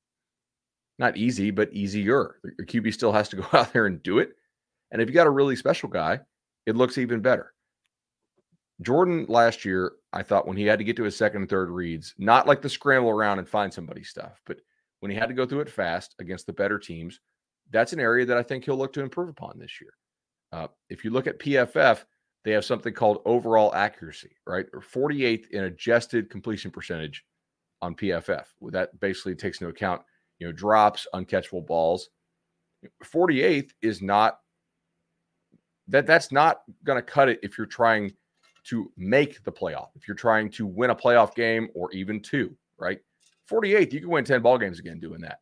not 0.97 1.17
easy, 1.17 1.51
but 1.51 1.71
easier. 1.71 2.37
Your 2.43 2.65
QB 2.65 2.91
still 2.95 3.11
has 3.11 3.29
to 3.29 3.35
go 3.35 3.45
out 3.53 3.71
there 3.71 3.85
and 3.85 4.01
do 4.01 4.17
it. 4.17 4.31
And 4.89 4.99
if 4.99 5.07
you 5.07 5.13
got 5.13 5.27
a 5.27 5.31
really 5.31 5.55
special 5.55 5.87
guy, 5.87 6.19
it 6.65 6.75
looks 6.75 6.97
even 6.97 7.21
better. 7.21 7.53
Jordan 8.81 9.27
last 9.29 9.63
year, 9.63 9.91
I 10.11 10.23
thought 10.23 10.47
when 10.47 10.57
he 10.57 10.65
had 10.65 10.79
to 10.79 10.83
get 10.83 10.95
to 10.95 11.03
his 11.03 11.15
second 11.15 11.41
and 11.41 11.49
third 11.49 11.69
reads, 11.69 12.15
not 12.17 12.47
like 12.47 12.63
the 12.63 12.69
scramble 12.69 13.11
around 13.11 13.37
and 13.37 13.47
find 13.47 13.71
somebody 13.71 14.03
stuff, 14.03 14.41
but 14.47 14.57
when 15.01 15.11
he 15.11 15.17
had 15.17 15.29
to 15.29 15.35
go 15.35 15.45
through 15.45 15.59
it 15.61 15.69
fast 15.69 16.15
against 16.19 16.47
the 16.47 16.53
better 16.53 16.79
teams, 16.79 17.19
that's 17.69 17.93
an 17.93 17.99
area 17.99 18.25
that 18.25 18.37
I 18.37 18.41
think 18.41 18.65
he'll 18.65 18.77
look 18.77 18.93
to 18.93 19.01
improve 19.01 19.29
upon 19.29 19.59
this 19.59 19.79
year. 19.79 19.93
Uh, 20.51 20.69
if 20.89 21.05
you 21.05 21.11
look 21.11 21.27
at 21.27 21.37
PFF, 21.37 22.03
they 22.43 22.51
have 22.51 22.65
something 22.65 22.93
called 22.93 23.21
overall 23.25 23.73
accuracy, 23.75 24.35
right? 24.47 24.65
Or 24.73 24.81
48th 24.81 25.49
in 25.51 25.65
adjusted 25.65 26.29
completion 26.29 26.71
percentage 26.71 27.23
on 27.81 27.95
PFF. 27.95 28.45
That 28.69 28.99
basically 28.99 29.35
takes 29.35 29.61
into 29.61 29.69
account, 29.69 30.01
you 30.39 30.47
know, 30.47 30.53
drops, 30.53 31.07
uncatchable 31.13 31.65
balls. 31.65 32.09
48th 33.03 33.71
is 33.81 34.01
not 34.01 34.39
that 35.87 36.07
that's 36.07 36.31
not 36.31 36.61
going 36.83 36.97
to 36.97 37.03
cut 37.03 37.29
it 37.29 37.39
if 37.43 37.57
you're 37.57 37.67
trying 37.67 38.13
to 38.63 38.91
make 38.97 39.43
the 39.43 39.51
playoff. 39.51 39.89
If 39.95 40.07
you're 40.07 40.15
trying 40.15 40.49
to 40.51 40.65
win 40.65 40.91
a 40.91 40.95
playoff 40.95 41.35
game 41.35 41.69
or 41.73 41.91
even 41.91 42.21
two, 42.21 42.55
right? 42.77 42.99
48th, 43.49 43.91
you 43.91 43.99
can 43.99 44.09
win 44.09 44.23
10 44.23 44.41
ball 44.41 44.57
games 44.57 44.79
again 44.79 44.99
doing 44.99 45.21
that. 45.21 45.39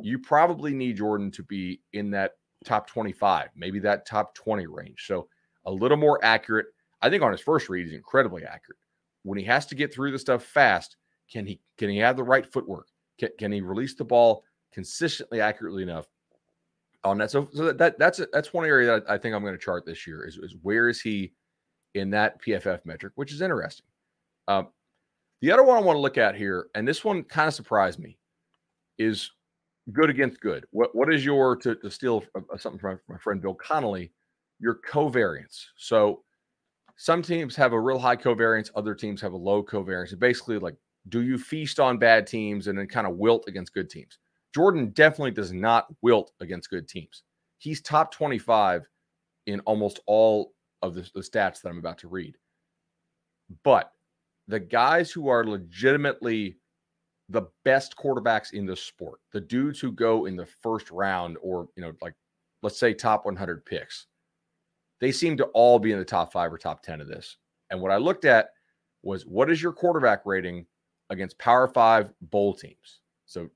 You 0.00 0.18
probably 0.18 0.72
need 0.72 0.96
Jordan 0.96 1.30
to 1.32 1.42
be 1.42 1.80
in 1.92 2.10
that 2.12 2.32
top 2.64 2.86
25, 2.86 3.50
maybe 3.54 3.78
that 3.80 4.06
top 4.06 4.34
20 4.34 4.66
range. 4.66 5.04
So 5.06 5.28
a 5.66 5.72
little 5.72 5.96
more 5.96 6.22
accurate. 6.24 6.66
I 7.02 7.10
think 7.10 7.22
on 7.22 7.32
his 7.32 7.40
first 7.40 7.68
read, 7.68 7.86
he's 7.86 7.94
incredibly 7.94 8.44
accurate. 8.44 8.78
When 9.22 9.38
he 9.38 9.44
has 9.44 9.66
to 9.66 9.74
get 9.74 9.92
through 9.92 10.12
the 10.12 10.18
stuff 10.18 10.44
fast, 10.44 10.96
can 11.30 11.46
he 11.46 11.60
can 11.78 11.90
he 11.90 11.98
have 11.98 12.16
the 12.16 12.22
right 12.22 12.50
footwork? 12.50 12.88
Can, 13.18 13.30
can 13.38 13.52
he 13.52 13.60
release 13.60 13.94
the 13.94 14.04
ball 14.04 14.44
consistently 14.72 15.40
accurately 15.40 15.82
enough 15.82 16.06
on 17.04 17.18
that? 17.18 17.30
So, 17.30 17.48
so 17.52 17.72
that, 17.72 17.98
that's 17.98 18.20
that's 18.32 18.52
one 18.52 18.66
area 18.66 18.86
that 18.86 19.10
I 19.10 19.18
think 19.18 19.34
I'm 19.34 19.42
going 19.42 19.54
to 19.54 19.58
chart 19.58 19.86
this 19.86 20.06
year 20.06 20.26
is, 20.26 20.36
is 20.36 20.56
where 20.62 20.88
is 20.88 21.00
he 21.00 21.32
in 21.94 22.10
that 22.10 22.42
PFF 22.42 22.84
metric, 22.84 23.12
which 23.16 23.32
is 23.32 23.40
interesting. 23.40 23.86
Um, 24.48 24.68
the 25.40 25.52
other 25.52 25.62
one 25.62 25.76
I 25.76 25.80
want 25.80 25.96
to 25.96 26.00
look 26.00 26.18
at 26.18 26.34
here, 26.34 26.68
and 26.74 26.86
this 26.86 27.04
one 27.04 27.22
kind 27.22 27.48
of 27.48 27.54
surprised 27.54 27.98
me, 27.98 28.18
is 28.98 29.30
good 29.92 30.10
against 30.10 30.40
good. 30.40 30.66
What 30.70 30.94
what 30.94 31.12
is 31.12 31.24
your 31.24 31.56
to, 31.56 31.74
to 31.76 31.90
steal 31.90 32.24
something 32.56 32.80
from 32.80 32.98
my 33.08 33.18
friend 33.18 33.40
Bill 33.40 33.54
Connolly? 33.54 34.12
Your 34.58 34.80
covariance. 34.88 35.66
So 35.76 36.22
some 36.96 37.22
teams 37.22 37.56
have 37.56 37.72
a 37.72 37.80
real 37.80 37.98
high 37.98 38.16
covariance, 38.16 38.70
other 38.74 38.94
teams 38.94 39.20
have 39.20 39.32
a 39.32 39.36
low 39.36 39.62
covariance. 39.62 40.18
Basically, 40.18 40.58
like, 40.58 40.76
do 41.08 41.22
you 41.22 41.36
feast 41.36 41.80
on 41.80 41.98
bad 41.98 42.26
teams 42.26 42.66
and 42.66 42.78
then 42.78 42.86
kind 42.86 43.06
of 43.06 43.16
wilt 43.16 43.44
against 43.48 43.74
good 43.74 43.90
teams? 43.90 44.18
Jordan 44.54 44.90
definitely 44.90 45.32
does 45.32 45.52
not 45.52 45.86
wilt 46.00 46.30
against 46.40 46.70
good 46.70 46.88
teams. 46.88 47.24
He's 47.58 47.82
top 47.82 48.12
25 48.12 48.88
in 49.46 49.60
almost 49.60 50.00
all 50.06 50.52
of 50.82 50.94
the, 50.94 51.08
the 51.14 51.20
stats 51.20 51.60
that 51.60 51.68
I'm 51.68 51.78
about 51.78 51.98
to 51.98 52.08
read. 52.08 52.36
But 53.64 53.90
the 54.48 54.60
guys 54.60 55.10
who 55.10 55.28
are 55.28 55.44
legitimately 55.44 56.56
the 57.28 57.42
best 57.64 57.96
quarterbacks 57.96 58.52
in 58.52 58.66
the 58.66 58.76
sport, 58.76 59.20
the 59.32 59.40
dudes 59.40 59.80
who 59.80 59.92
go 59.92 60.26
in 60.26 60.36
the 60.36 60.46
first 60.46 60.90
round 60.90 61.36
or, 61.42 61.68
you 61.76 61.82
know, 61.82 61.92
like 62.00 62.14
let's 62.62 62.78
say 62.78 62.94
top 62.94 63.24
100 63.24 63.64
picks, 63.64 64.06
they 65.00 65.12
seem 65.12 65.36
to 65.36 65.44
all 65.46 65.78
be 65.78 65.92
in 65.92 65.98
the 65.98 66.04
top 66.04 66.32
five 66.32 66.52
or 66.52 66.58
top 66.58 66.82
10 66.82 67.00
of 67.00 67.08
this. 67.08 67.36
And 67.70 67.80
what 67.80 67.90
I 67.90 67.96
looked 67.96 68.24
at 68.24 68.50
was 69.02 69.26
what 69.26 69.50
is 69.50 69.62
your 69.62 69.72
quarterback 69.72 70.22
rating 70.24 70.66
against 71.10 71.38
Power 71.38 71.68
Five 71.68 72.10
bowl 72.22 72.54
teams? 72.54 73.00
So, 73.26 73.48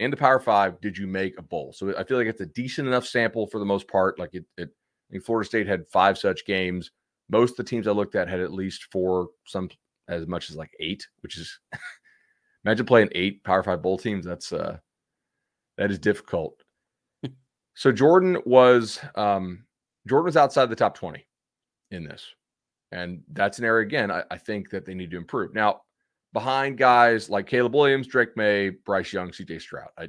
in 0.00 0.10
the 0.10 0.16
Power 0.16 0.40
Five, 0.40 0.80
did 0.80 0.96
you 0.96 1.06
make 1.06 1.38
a 1.38 1.42
bowl? 1.42 1.72
So, 1.72 1.96
I 1.96 2.04
feel 2.04 2.18
like 2.18 2.26
it's 2.26 2.40
a 2.40 2.46
decent 2.46 2.88
enough 2.88 3.06
sample 3.06 3.46
for 3.46 3.58
the 3.58 3.64
most 3.64 3.88
part. 3.88 4.18
Like 4.18 4.34
it, 4.34 4.44
it 4.56 4.68
I 4.68 5.12
mean, 5.12 5.20
Florida 5.20 5.46
State 5.46 5.66
had 5.66 5.88
five 5.88 6.18
such 6.18 6.44
games. 6.44 6.90
Most 7.30 7.52
of 7.52 7.56
the 7.58 7.64
teams 7.64 7.86
I 7.86 7.92
looked 7.92 8.14
at 8.14 8.28
had 8.28 8.40
at 8.40 8.52
least 8.52 8.88
four, 8.90 9.28
some 9.46 9.68
as 10.08 10.26
much 10.26 10.50
as 10.50 10.56
like 10.56 10.70
eight, 10.80 11.06
which 11.20 11.36
is 11.36 11.58
imagine 12.64 12.86
playing 12.86 13.08
eight 13.12 13.44
Power 13.44 13.62
Five 13.62 13.82
bowl 13.82 13.98
teams. 13.98 14.24
That's 14.24 14.52
uh 14.52 14.78
that 15.76 15.90
is 15.90 15.98
difficult. 15.98 16.62
so 17.74 17.92
Jordan 17.92 18.38
was 18.44 19.00
um 19.14 19.64
Jordan 20.08 20.26
was 20.26 20.36
outside 20.36 20.66
the 20.70 20.76
top 20.76 20.94
20 20.94 21.26
in 21.90 22.04
this. 22.04 22.26
And 22.90 23.22
that's 23.32 23.58
an 23.58 23.64
area, 23.64 23.86
again, 23.86 24.10
I, 24.10 24.24
I, 24.30 24.38
think 24.38 24.70
that 24.70 24.86
they 24.86 24.94
need 24.94 25.10
to 25.10 25.18
improve. 25.18 25.54
Now, 25.54 25.82
behind 26.32 26.78
guys 26.78 27.28
like 27.28 27.46
Caleb 27.46 27.74
Williams, 27.74 28.06
Drake 28.06 28.34
Maye, 28.36 28.70
Bryce 28.70 29.12
Young, 29.12 29.28
CJ 29.28 29.60
Stroud, 29.60 29.90
I, 29.98 30.08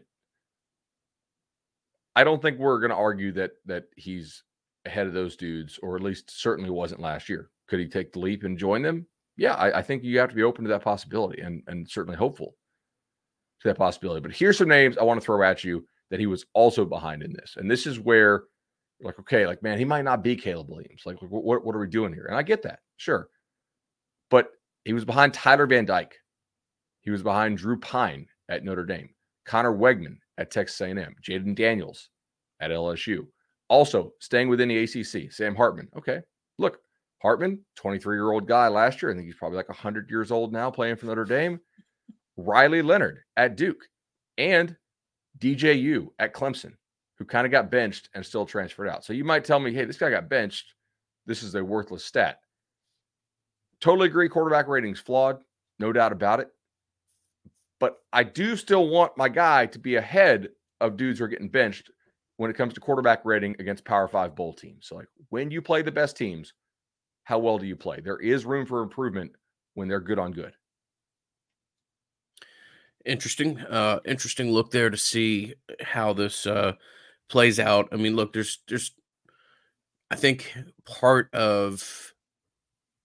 I 2.15 2.23
don't 2.23 2.41
think 2.41 2.57
we're 2.57 2.79
going 2.79 2.91
to 2.91 2.95
argue 2.95 3.33
that 3.33 3.51
that 3.65 3.85
he's 3.97 4.43
ahead 4.85 5.07
of 5.07 5.13
those 5.13 5.35
dudes, 5.35 5.77
or 5.83 5.95
at 5.95 6.03
least 6.03 6.31
certainly 6.31 6.69
wasn't 6.69 7.01
last 7.01 7.29
year. 7.29 7.49
Could 7.67 7.79
he 7.79 7.87
take 7.87 8.13
the 8.13 8.19
leap 8.19 8.43
and 8.43 8.57
join 8.57 8.81
them? 8.81 9.05
Yeah, 9.37 9.53
I, 9.53 9.79
I 9.79 9.81
think 9.81 10.03
you 10.03 10.19
have 10.19 10.29
to 10.29 10.35
be 10.35 10.43
open 10.43 10.63
to 10.63 10.69
that 10.69 10.83
possibility 10.83 11.41
and, 11.41 11.63
and 11.67 11.89
certainly 11.89 12.17
hopeful 12.17 12.55
to 13.61 13.67
that 13.67 13.77
possibility. 13.77 14.21
But 14.21 14.31
here's 14.31 14.57
some 14.57 14.67
names 14.67 14.97
I 14.97 15.03
want 15.03 15.19
to 15.19 15.25
throw 15.25 15.43
at 15.43 15.63
you 15.63 15.85
that 16.09 16.19
he 16.19 16.25
was 16.25 16.45
also 16.53 16.85
behind 16.85 17.23
in 17.23 17.31
this. 17.33 17.55
And 17.57 17.69
this 17.69 17.85
is 17.85 17.99
where 17.99 18.43
like, 19.01 19.19
okay, 19.19 19.47
like, 19.47 19.63
man, 19.63 19.77
he 19.77 19.85
might 19.85 20.05
not 20.05 20.23
be 20.23 20.35
Caleb 20.35 20.69
Williams. 20.69 21.03
Like, 21.05 21.17
what, 21.21 21.63
what 21.63 21.75
are 21.75 21.79
we 21.79 21.87
doing 21.87 22.13
here? 22.13 22.25
And 22.25 22.35
I 22.35 22.43
get 22.43 22.61
that, 22.63 22.79
sure. 22.97 23.29
But 24.29 24.49
he 24.85 24.93
was 24.93 25.05
behind 25.05 25.33
Tyler 25.33 25.67
Van 25.67 25.85
Dyke. 25.85 26.15
He 27.01 27.11
was 27.11 27.23
behind 27.23 27.57
Drew 27.57 27.79
Pyne 27.79 28.27
at 28.49 28.63
Notre 28.63 28.85
Dame, 28.85 29.09
Conner 29.45 29.75
Weigman 29.75 30.17
at 30.37 30.51
Texas 30.51 30.79
A&M, 30.81 31.15
Jayden 31.27 31.55
Daniels 31.55 32.09
at 32.59 32.71
LSU. 32.71 33.27
Also, 33.69 34.13
staying 34.19 34.49
within 34.49 34.69
the 34.69 34.83
ACC, 34.83 35.31
Sam 35.31 35.55
Hartman. 35.55 35.89
Okay, 35.95 36.19
look, 36.57 36.79
Hartman, 37.21 37.63
23 37.75 38.15
year 38.15 38.31
old 38.31 38.47
guy 38.47 38.67
last 38.67 39.01
year. 39.01 39.11
I 39.11 39.15
think 39.15 39.25
he's 39.25 39.35
probably 39.35 39.57
like 39.57 39.69
100 39.69 40.09
years 40.09 40.31
old 40.31 40.51
now 40.51 40.71
playing 40.71 40.95
for 40.95 41.05
Notre 41.05 41.25
Dame. 41.25 41.59
Riley 42.37 42.81
Leonard 42.81 43.19
at 43.37 43.57
Duke 43.57 43.83
and 44.37 44.75
DJU 45.39 46.07
at 46.19 46.33
Clemson 46.33 46.73
who 47.19 47.25
kind 47.25 47.45
of 47.45 47.51
got 47.51 47.69
benched 47.69 48.09
and 48.15 48.25
still 48.25 48.45
transferred 48.45 48.87
out. 48.87 49.03
So 49.03 49.13
you 49.13 49.25
might 49.25 49.43
tell 49.43 49.59
me, 49.59 49.73
hey, 49.73 49.85
this 49.85 49.97
guy 49.97 50.09
got 50.09 50.29
benched. 50.29 50.73
This 51.25 51.43
is 51.43 51.53
a 51.53 51.63
worthless 51.63 52.05
stat. 52.05 52.39
Totally 53.81 54.07
agree. 54.07 54.29
Quarterback 54.29 54.67
ratings 54.67 54.99
flawed, 54.99 55.41
no 55.79 55.91
doubt 55.91 56.13
about 56.13 56.39
it. 56.39 56.47
But 57.79 57.97
I 58.11 58.23
do 58.23 58.55
still 58.55 58.89
want 58.89 59.17
my 59.17 59.29
guy 59.29 59.65
to 59.67 59.79
be 59.79 59.95
ahead 59.95 60.49
of 60.81 60.97
dudes 60.97 61.19
who 61.19 61.25
are 61.25 61.29
getting 61.29 61.49
benched 61.49 61.91
when 62.37 62.49
it 62.49 62.55
comes 62.57 62.73
to 62.73 62.79
quarterback 62.79 63.25
rating 63.25 63.55
against 63.59 63.85
Power 63.85 64.07
Five 64.07 64.35
bowl 64.35 64.53
teams. 64.53 64.87
So, 64.87 64.95
like 64.95 65.07
when 65.29 65.51
you 65.51 65.61
play 65.61 65.81
the 65.81 65.91
best 65.91 66.17
teams, 66.17 66.53
how 67.23 67.39
well 67.39 67.57
do 67.57 67.65
you 67.65 67.75
play? 67.75 67.99
There 68.01 68.19
is 68.19 68.45
room 68.45 68.65
for 68.65 68.81
improvement 68.81 69.31
when 69.75 69.87
they're 69.87 69.99
good 69.99 70.19
on 70.19 70.31
good. 70.31 70.53
Interesting, 73.05 73.59
uh, 73.59 73.99
interesting 74.05 74.51
look 74.51 74.71
there 74.71 74.89
to 74.89 74.97
see 74.97 75.55
how 75.81 76.11
this 76.11 76.45
uh, 76.45 76.73
plays 77.29 77.59
out. 77.59 77.89
I 77.91 77.95
mean, 77.95 78.15
look, 78.15 78.33
there's 78.33 78.59
there's 78.67 78.91
I 80.11 80.15
think 80.15 80.53
part 80.85 81.33
of 81.33 82.13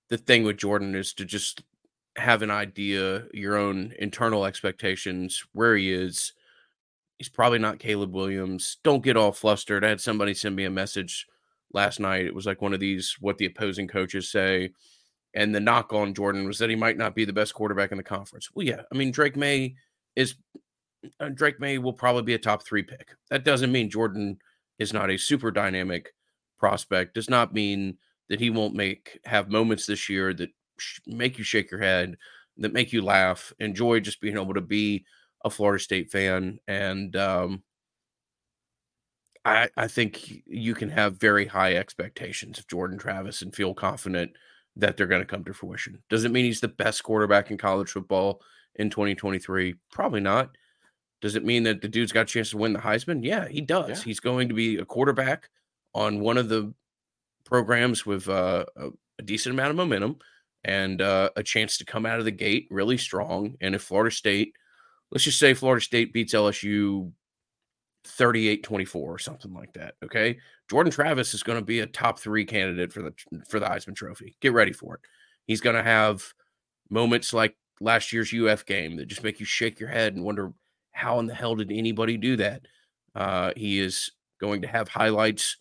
the 0.08 0.18
thing 0.18 0.44
with 0.44 0.56
Jordan 0.56 0.94
is 0.94 1.12
to 1.14 1.24
just 1.24 1.62
have 2.16 2.42
an 2.42 2.50
idea, 2.50 3.24
your 3.32 3.56
own 3.56 3.92
internal 3.98 4.44
expectations, 4.44 5.44
where 5.52 5.76
he 5.76 5.92
is. 5.92 6.32
He's 7.18 7.28
probably 7.28 7.60
not 7.60 7.78
Caleb 7.78 8.12
Williams. 8.12 8.78
Don't 8.82 9.04
get 9.04 9.16
all 9.16 9.30
flustered. 9.30 9.84
I 9.84 9.88
had 9.88 10.00
somebody 10.00 10.34
send 10.34 10.56
me 10.56 10.64
a 10.64 10.70
message 10.70 11.28
last 11.72 12.00
night. 12.00 12.26
It 12.26 12.34
was 12.34 12.44
like 12.44 12.60
one 12.60 12.74
of 12.74 12.80
these 12.80 13.16
what 13.20 13.38
the 13.38 13.46
opposing 13.46 13.86
coaches 13.86 14.30
say. 14.30 14.72
And 15.34 15.54
the 15.54 15.60
knock 15.60 15.92
on 15.92 16.14
Jordan 16.14 16.46
was 16.46 16.58
that 16.58 16.70
he 16.70 16.76
might 16.76 16.96
not 16.96 17.14
be 17.14 17.24
the 17.24 17.32
best 17.32 17.54
quarterback 17.54 17.92
in 17.92 17.98
the 17.98 18.04
conference. 18.04 18.50
Well, 18.54 18.66
yeah. 18.66 18.82
I 18.92 18.96
mean, 18.96 19.10
Drake 19.10 19.36
Maye 19.36 19.74
is 20.16 20.36
Drake 21.34 21.60
Maye 21.60 21.78
will 21.78 21.92
probably 21.92 22.22
be 22.22 22.34
a 22.34 22.38
top 22.38 22.64
three 22.64 22.82
pick. 22.82 23.14
That 23.30 23.44
doesn't 23.44 23.72
mean 23.72 23.90
Jordan 23.90 24.38
is 24.78 24.92
not 24.92 25.10
a 25.10 25.16
super 25.16 25.50
dynamic 25.50 26.12
prospect. 26.58 27.14
Does 27.14 27.30
not 27.30 27.54
mean 27.54 27.98
that 28.28 28.40
he 28.40 28.50
won't 28.50 28.74
make 28.74 29.18
have 29.24 29.50
moments 29.50 29.86
this 29.86 30.08
year 30.08 30.32
that 30.34 30.50
sh- 30.78 31.00
make 31.06 31.38
you 31.38 31.44
shake 31.44 31.70
your 31.70 31.80
head, 31.80 32.16
that 32.58 32.72
make 32.72 32.92
you 32.92 33.02
laugh, 33.02 33.52
enjoy 33.58 34.00
just 34.00 34.20
being 34.20 34.36
able 34.36 34.54
to 34.54 34.60
be 34.60 35.04
a 35.44 35.50
Florida 35.50 35.82
State 35.82 36.10
fan. 36.10 36.58
And 36.66 37.14
um, 37.16 37.62
I, 39.44 39.68
I 39.76 39.88
think 39.88 40.42
you 40.46 40.74
can 40.74 40.88
have 40.90 41.18
very 41.18 41.46
high 41.46 41.74
expectations 41.74 42.58
of 42.58 42.66
Jordan 42.68 42.98
Travis 42.98 43.42
and 43.42 43.54
feel 43.54 43.74
confident 43.74 44.32
that 44.76 44.96
they're 44.96 45.06
going 45.06 45.20
to 45.22 45.26
come 45.26 45.44
to 45.44 45.52
fruition. 45.52 46.02
Does 46.08 46.24
it 46.24 46.32
mean 46.32 46.44
he's 46.44 46.60
the 46.60 46.68
best 46.68 47.02
quarterback 47.02 47.50
in 47.50 47.58
college 47.58 47.90
football 47.90 48.40
in 48.76 48.90
2023? 48.90 49.74
Probably 49.92 50.20
not. 50.20 50.50
Does 51.24 51.36
it 51.36 51.44
mean 51.46 51.62
that 51.62 51.80
the 51.80 51.88
dude's 51.88 52.12
got 52.12 52.20
a 52.20 52.26
chance 52.26 52.50
to 52.50 52.58
win 52.58 52.74
the 52.74 52.78
Heisman? 52.78 53.24
Yeah, 53.24 53.48
he 53.48 53.62
does. 53.62 53.88
Yeah. 53.88 54.04
He's 54.04 54.20
going 54.20 54.50
to 54.50 54.54
be 54.54 54.76
a 54.76 54.84
quarterback 54.84 55.48
on 55.94 56.20
one 56.20 56.36
of 56.36 56.50
the 56.50 56.74
programs 57.46 58.04
with 58.04 58.28
uh, 58.28 58.66
a, 58.76 58.88
a, 59.18 59.22
decent 59.22 59.54
amount 59.54 59.70
of 59.70 59.76
momentum 59.76 60.18
and 60.64 61.00
uh, 61.00 61.30
a 61.34 61.42
chance 61.42 61.78
to 61.78 61.86
come 61.86 62.04
out 62.04 62.18
of 62.18 62.26
the 62.26 62.30
gate 62.30 62.68
really 62.70 62.98
strong. 62.98 63.54
And 63.62 63.74
if 63.74 63.80
Florida 63.80 64.14
State, 64.14 64.54
let's 65.10 65.24
just 65.24 65.38
say 65.38 65.54
Florida 65.54 65.82
State 65.82 66.12
beats 66.12 66.34
LSU 66.34 67.10
38 68.04 68.62
24 68.62 69.14
or 69.14 69.18
something 69.18 69.54
like 69.54 69.72
that. 69.72 69.94
Okay. 70.04 70.36
Jordan 70.68 70.92
Travis 70.92 71.32
is 71.32 71.42
going 71.42 71.58
to 71.58 71.64
be 71.64 71.80
a 71.80 71.86
top 71.86 72.18
three 72.18 72.44
candidate 72.44 72.92
for 72.92 73.00
the 73.00 73.14
for 73.48 73.58
the 73.58 73.66
Heisman 73.66 73.96
Trophy. 73.96 74.36
Get 74.42 74.52
ready 74.52 74.74
for 74.74 74.96
it. 74.96 75.00
He's 75.46 75.62
going 75.62 75.76
to 75.76 75.82
have 75.82 76.22
moments 76.90 77.32
like 77.32 77.56
last 77.80 78.12
year's 78.12 78.34
UF 78.34 78.66
game 78.66 78.96
that 78.96 79.08
just 79.08 79.24
make 79.24 79.40
you 79.40 79.46
shake 79.46 79.80
your 79.80 79.88
head 79.88 80.14
and 80.14 80.22
wonder 80.22 80.52
how 80.94 81.18
in 81.18 81.26
the 81.26 81.34
hell 81.34 81.54
did 81.54 81.70
anybody 81.70 82.16
do 82.16 82.36
that? 82.36 82.62
Uh, 83.14 83.52
he 83.56 83.78
is 83.78 84.10
going 84.40 84.62
to 84.62 84.68
have 84.68 84.88
highlights 84.88 85.58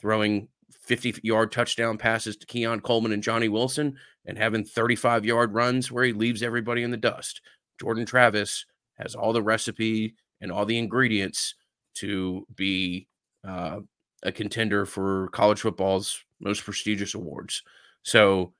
throwing 0.00 0.48
50 0.82 1.20
yard 1.22 1.52
touchdown 1.52 1.98
passes 1.98 2.36
to 2.36 2.46
Keon 2.46 2.80
Coleman 2.80 3.12
and 3.12 3.22
Johnny 3.22 3.48
Wilson 3.48 3.96
and 4.24 4.38
having 4.38 4.64
35 4.64 5.24
yard 5.24 5.52
runs 5.52 5.92
where 5.92 6.04
he 6.04 6.12
leaves 6.12 6.42
everybody 6.42 6.82
in 6.82 6.90
the 6.90 6.96
dust. 6.96 7.40
Jordan 7.80 8.06
Travis 8.06 8.64
has 8.98 9.14
all 9.14 9.32
the 9.32 9.42
recipe 9.42 10.14
and 10.40 10.50
all 10.50 10.64
the 10.64 10.78
ingredients 10.78 11.54
to 11.96 12.46
be 12.54 13.08
uh, 13.46 13.80
a 14.22 14.32
contender 14.32 14.86
for 14.86 15.28
college 15.28 15.60
football's 15.60 16.24
most 16.40 16.64
prestigious 16.64 17.14
awards. 17.14 17.62
So 18.02 18.54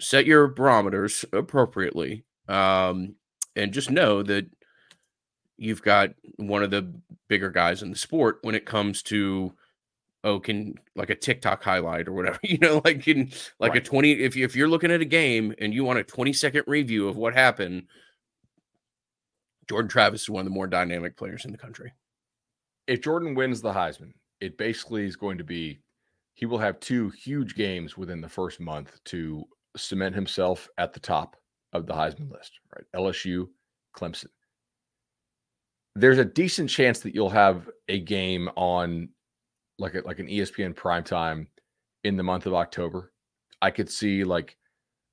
set 0.00 0.26
your 0.26 0.48
barometers 0.48 1.24
appropriately 1.32 2.24
um, 2.48 3.14
and 3.56 3.72
just 3.72 3.90
know 3.90 4.22
that 4.22 4.46
you've 5.58 5.82
got 5.82 6.10
one 6.36 6.62
of 6.62 6.70
the 6.70 6.92
bigger 7.28 7.50
guys 7.50 7.82
in 7.82 7.90
the 7.90 7.96
sport 7.96 8.38
when 8.42 8.54
it 8.54 8.64
comes 8.64 9.02
to 9.02 9.52
oh 10.24 10.40
can 10.40 10.74
like 10.96 11.10
a 11.10 11.14
TikTok 11.14 11.62
highlight 11.62 12.08
or 12.08 12.12
whatever 12.12 12.38
you 12.42 12.58
know 12.58 12.80
like 12.84 13.06
in 13.06 13.30
like 13.60 13.72
right. 13.72 13.82
a 13.82 13.84
20 13.84 14.12
if 14.12 14.36
you, 14.36 14.44
if 14.44 14.56
you're 14.56 14.68
looking 14.68 14.90
at 14.90 15.00
a 15.00 15.06
game 15.06 15.54
and 15.58 15.74
you 15.74 15.84
want 15.84 15.98
a 15.98 16.04
20 16.04 16.32
second 16.32 16.64
review 16.66 17.08
of 17.08 17.16
what 17.16 17.34
happened 17.34 17.84
Jordan 19.68 19.88
Travis 19.88 20.22
is 20.22 20.30
one 20.30 20.40
of 20.40 20.46
the 20.46 20.54
more 20.54 20.66
dynamic 20.66 21.16
players 21.16 21.44
in 21.44 21.52
the 21.52 21.58
country. 21.58 21.92
If 22.86 23.02
Jordan 23.02 23.34
wins 23.34 23.60
the 23.60 23.72
Heisman, 23.72 24.12
it 24.40 24.56
basically 24.56 25.04
is 25.04 25.14
going 25.14 25.36
to 25.38 25.44
be 25.44 25.78
he 26.34 26.46
will 26.46 26.58
have 26.58 26.80
two 26.80 27.10
huge 27.10 27.54
games 27.54 27.98
within 27.98 28.20
the 28.20 28.28
first 28.28 28.60
month 28.60 28.98
to 29.04 29.44
cement 29.76 30.14
himself 30.14 30.68
at 30.78 30.92
the 30.92 31.00
top 31.00 31.36
of 31.72 31.84
the 31.84 31.92
Heisman 31.92 32.30
list, 32.30 32.60
right? 32.74 32.84
LSU, 32.94 33.48
Clemson 33.94 34.26
there's 35.94 36.18
a 36.18 36.24
decent 36.24 36.70
chance 36.70 37.00
that 37.00 37.14
you'll 37.14 37.30
have 37.30 37.68
a 37.88 38.00
game 38.00 38.48
on 38.56 39.08
like 39.78 39.94
a, 39.94 40.00
like 40.00 40.18
an 40.18 40.26
ESPN 40.26 40.74
prime 40.74 41.04
time 41.04 41.48
in 42.04 42.16
the 42.16 42.22
month 42.22 42.46
of 42.46 42.54
October. 42.54 43.12
I 43.60 43.70
could 43.70 43.90
see 43.90 44.24
like 44.24 44.56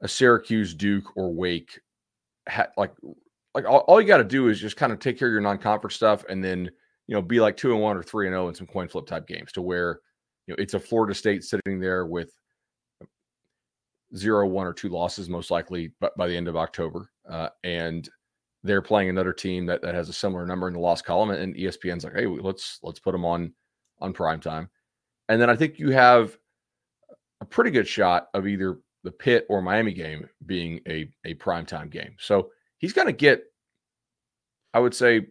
a 0.01 0.07
Syracuse, 0.07 0.73
Duke, 0.73 1.15
or 1.15 1.33
Wake. 1.33 1.79
Ha- 2.49 2.67
like 2.77 2.93
like 3.53 3.65
all, 3.65 3.79
all 3.79 4.01
you 4.01 4.07
got 4.07 4.17
to 4.17 4.23
do 4.23 4.49
is 4.49 4.59
just 4.59 4.77
kind 4.77 4.91
of 4.91 4.99
take 4.99 5.17
care 5.17 5.27
of 5.27 5.31
your 5.31 5.41
non-conference 5.41 5.95
stuff, 5.95 6.25
and 6.29 6.43
then 6.43 6.69
you 7.07 7.15
know 7.15 7.21
be 7.21 7.39
like 7.39 7.57
two 7.57 7.71
and 7.71 7.81
one 7.81 7.97
or 7.97 8.03
three 8.03 8.27
and 8.27 8.33
zero 8.33 8.45
oh 8.45 8.49
in 8.49 8.55
some 8.55 8.67
coin 8.67 8.87
flip 8.87 9.07
type 9.07 9.27
games 9.27 9.51
to 9.53 9.61
where 9.61 9.99
you 10.45 10.53
know 10.53 10.61
it's 10.61 10.73
a 10.73 10.79
Florida 10.79 11.15
State 11.15 11.43
sitting 11.43 11.79
there 11.79 12.05
with 12.05 12.31
zero, 14.15 14.47
one, 14.47 14.67
or 14.67 14.73
two 14.73 14.89
losses, 14.89 15.29
most 15.29 15.51
likely 15.51 15.91
by, 15.99 16.09
by 16.17 16.27
the 16.27 16.35
end 16.35 16.47
of 16.47 16.55
October. 16.55 17.09
Uh, 17.29 17.49
and 17.63 18.09
they're 18.65 18.81
playing 18.81 19.09
another 19.09 19.31
team 19.31 19.67
that, 19.67 19.81
that 19.83 19.93
has 19.93 20.09
a 20.09 20.13
similar 20.13 20.45
number 20.45 20.67
in 20.67 20.73
the 20.73 20.79
loss 20.79 21.01
column. 21.01 21.29
And 21.29 21.55
ESPN's 21.55 22.03
like, 22.03 22.15
hey, 22.15 22.25
let's 22.25 22.79
let's 22.81 22.99
put 22.99 23.11
them 23.11 23.23
on 23.23 23.53
on 24.01 24.11
prime 24.11 24.39
time. 24.39 24.69
And 25.29 25.39
then 25.39 25.49
I 25.49 25.55
think 25.55 25.79
you 25.79 25.91
have 25.91 26.37
a 27.41 27.45
pretty 27.45 27.69
good 27.69 27.87
shot 27.87 28.27
of 28.33 28.47
either 28.47 28.79
the 29.03 29.11
Pitt 29.11 29.45
or 29.49 29.61
Miami 29.61 29.93
game 29.93 30.27
being 30.45 30.81
a 30.87 31.09
a 31.25 31.35
prime 31.35 31.65
time 31.65 31.89
game. 31.89 32.15
So 32.19 32.49
he's 32.79 32.93
going 32.93 33.07
to 33.07 33.13
get, 33.13 33.43
I 34.73 34.79
would 34.79 34.95
say, 34.95 35.27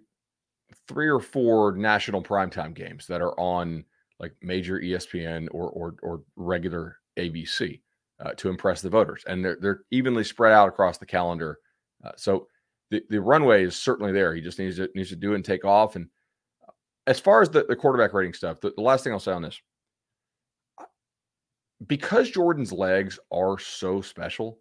three 0.87 1.09
or 1.09 1.21
four 1.21 1.77
national 1.77 2.23
primetime 2.23 2.73
games 2.73 3.07
that 3.09 3.21
are 3.21 3.39
on 3.39 3.85
like 4.21 4.33
major 4.43 4.79
ESPN 4.79 5.49
or 5.51 5.71
or, 5.71 5.97
or 6.03 6.23
regular 6.37 6.99
ABC 7.19 7.81
uh, 8.25 8.31
to 8.35 8.49
impress 8.49 8.81
the 8.81 8.91
voters, 8.91 9.25
and 9.27 9.45
they're 9.45 9.59
they're 9.61 9.81
evenly 9.91 10.23
spread 10.23 10.53
out 10.53 10.69
across 10.69 10.99
the 10.99 11.07
calendar. 11.07 11.59
Uh, 12.05 12.13
so 12.17 12.47
the, 12.95 13.05
the 13.11 13.21
runway 13.21 13.65
is 13.65 13.77
certainly 13.77 14.13
there. 14.13 14.35
He 14.35 14.41
just 14.41 14.59
needs 14.59 14.77
to 14.77 14.89
needs 14.95 15.09
to 15.09 15.17
do 15.17 15.35
and 15.35 15.45
take 15.45 15.65
off. 15.65 15.97
And 15.97 16.07
uh, 16.67 16.73
as 17.09 17.19
far 17.19 17.43
as 17.43 17.51
the, 17.51 17.65
the 17.69 17.75
quarterback 17.75 18.15
rating 18.15 18.35
stuff, 18.35 18.61
the, 18.61 18.73
the 18.77 18.83
last 18.83 19.03
thing 19.03 19.13
I'll 19.13 19.19
say 19.19 19.33
on 19.33 19.43
this, 19.43 19.61
because 21.87 22.31
Jordan's 22.31 22.73
legs 22.73 23.19
are 23.33 23.59
so 23.59 24.01
special, 24.01 24.59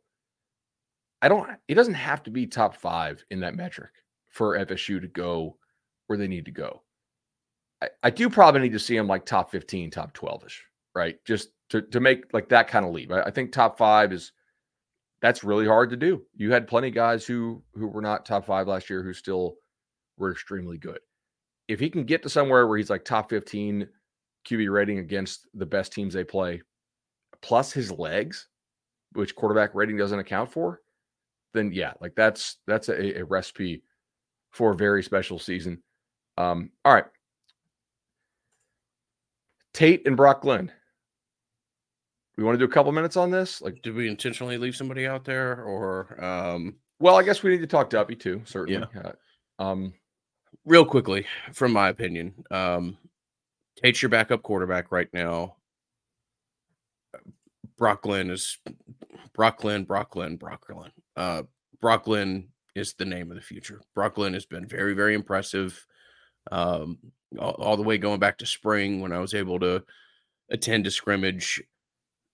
I 1.21 1.27
don't. 1.29 1.47
It 1.67 1.75
doesn't 1.75 1.93
have 1.93 2.23
to 2.23 2.31
be 2.31 2.47
top 2.47 2.75
five 2.75 3.23
in 3.29 3.39
that 3.41 3.55
metric 3.55 3.91
for 4.29 4.57
FSU 4.57 4.99
to 4.99 5.07
go 5.07 5.57
where 6.07 6.17
they 6.17 6.27
need 6.27 6.45
to 6.45 6.51
go. 6.51 6.81
I, 7.83 7.89
I 8.03 8.09
do 8.09 8.29
probably 8.29 8.61
need 8.61 8.71
to 8.71 8.79
see 8.79 8.95
him 8.95 9.07
like 9.07 9.25
top 9.25 9.51
15, 9.51 9.91
top 9.91 10.13
12 10.13 10.45
ish, 10.45 10.63
right? 10.95 11.17
Just 11.23 11.49
to, 11.69 11.83
to 11.83 11.99
make 11.99 12.33
like 12.33 12.49
that 12.49 12.67
kind 12.67 12.83
of 12.83 12.91
leap. 12.93 13.11
I, 13.11 13.21
I 13.21 13.31
think 13.31 13.51
top 13.51 13.77
five 13.77 14.11
is 14.11 14.31
that's 15.23 15.41
really 15.41 15.65
hard 15.65 15.89
to 15.89 15.95
do. 15.95 16.21
You 16.35 16.51
had 16.51 16.67
plenty 16.67 16.89
of 16.89 16.93
guys 16.93 17.25
who 17.25 17.63
who 17.73 17.87
were 17.87 18.01
not 18.01 18.25
top 18.25 18.45
five 18.45 18.67
last 18.67 18.89
year 18.89 19.01
who 19.01 19.13
still 19.13 19.55
were 20.17 20.31
extremely 20.31 20.77
good. 20.77 20.99
If 21.69 21.79
he 21.79 21.89
can 21.89 22.03
get 22.03 22.21
to 22.23 22.29
somewhere 22.29 22.67
where 22.67 22.77
he's 22.77 22.89
like 22.89 23.05
top 23.05 23.29
15 23.29 23.87
QB 24.45 24.71
rating 24.71 24.99
against 24.99 25.47
the 25.53 25.65
best 25.65 25.93
teams 25.93 26.13
they 26.13 26.25
play, 26.25 26.61
plus 27.41 27.71
his 27.71 27.89
legs, 27.89 28.49
which 29.13 29.33
quarterback 29.33 29.73
rating 29.73 29.95
doesn't 29.95 30.19
account 30.19 30.51
for, 30.51 30.81
then 31.53 31.71
yeah, 31.71 31.93
like 32.01 32.15
that's 32.15 32.57
that's 32.67 32.89
a, 32.89 33.19
a 33.19 33.23
recipe 33.23 33.81
for 34.51 34.71
a 34.71 34.75
very 34.75 35.01
special 35.01 35.39
season. 35.39 35.81
Um, 36.37 36.69
all 36.83 36.93
right. 36.93 37.05
Tate 39.73 40.05
and 40.05 40.17
Brock 40.17 40.41
Glenn. 40.41 40.69
We 42.37 42.43
want 42.43 42.55
to 42.55 42.59
do 42.59 42.69
a 42.69 42.73
couple 42.73 42.91
minutes 42.91 43.17
on 43.17 43.29
this? 43.31 43.61
Like, 43.61 43.81
did 43.83 43.93
we 43.93 44.07
intentionally 44.07 44.57
leave 44.57 44.75
somebody 44.75 45.07
out 45.07 45.23
there, 45.23 45.63
or? 45.63 46.23
um 46.23 46.75
Well, 46.99 47.15
I 47.15 47.23
guess 47.23 47.43
we 47.43 47.51
need 47.51 47.61
to 47.61 47.67
talk 47.67 47.89
Duffy 47.89 48.15
too. 48.15 48.41
Certainly. 48.45 48.87
Yeah. 48.95 49.11
Uh, 49.59 49.63
um, 49.63 49.93
real 50.65 50.85
quickly, 50.85 51.25
from 51.53 51.71
my 51.71 51.89
opinion, 51.89 52.33
um, 52.51 52.97
Tate's 53.81 54.01
your 54.01 54.09
backup 54.09 54.41
quarterback 54.41 54.91
right 54.91 55.09
now. 55.13 55.55
Brock 57.77 58.03
Glenn 58.03 58.29
is 58.29 58.57
Brock 59.33 59.59
Glenn, 59.59 59.83
Brock 59.83 60.11
Glenn, 60.11 60.37
Brock 60.37 60.67
Glenn. 60.67 60.91
Uh, 61.15 61.43
Brock 61.81 62.05
Glenn 62.05 62.49
is 62.75 62.93
the 62.93 63.05
name 63.05 63.29
of 63.29 63.35
the 63.35 63.41
future. 63.41 63.81
Brock 63.95 64.15
Glenn 64.15 64.33
has 64.33 64.45
been 64.45 64.67
very, 64.67 64.93
very 64.93 65.15
impressive. 65.15 65.85
Um, 66.51 66.97
all, 67.39 67.51
all, 67.51 67.77
the 67.77 67.83
way 67.83 67.97
going 67.97 68.19
back 68.19 68.37
to 68.39 68.45
spring 68.45 69.01
when 69.01 69.11
I 69.11 69.19
was 69.19 69.33
able 69.33 69.59
to 69.59 69.83
attend 70.49 70.85
a 70.87 70.91
scrimmage. 70.91 71.61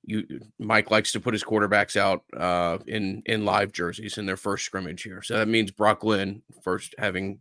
You 0.10 0.40
Mike 0.58 0.90
likes 0.90 1.12
to 1.12 1.20
put 1.20 1.36
his 1.36 1.44
quarterbacks 1.44 1.96
out 1.96 2.24
uh, 2.36 2.80
in 2.88 3.22
in 3.28 3.46
live 3.46 3.72
jerseys 3.72 4.18
in 4.18 4.26
their 4.26 4.38
first 4.38 4.66
scrimmage 4.66 5.04
here. 5.04 5.22
So 5.22 5.38
that 5.38 5.48
means 5.48 5.70
Brock 5.70 6.00
Glenn, 6.00 6.42
first 6.64 6.96
having 6.98 7.40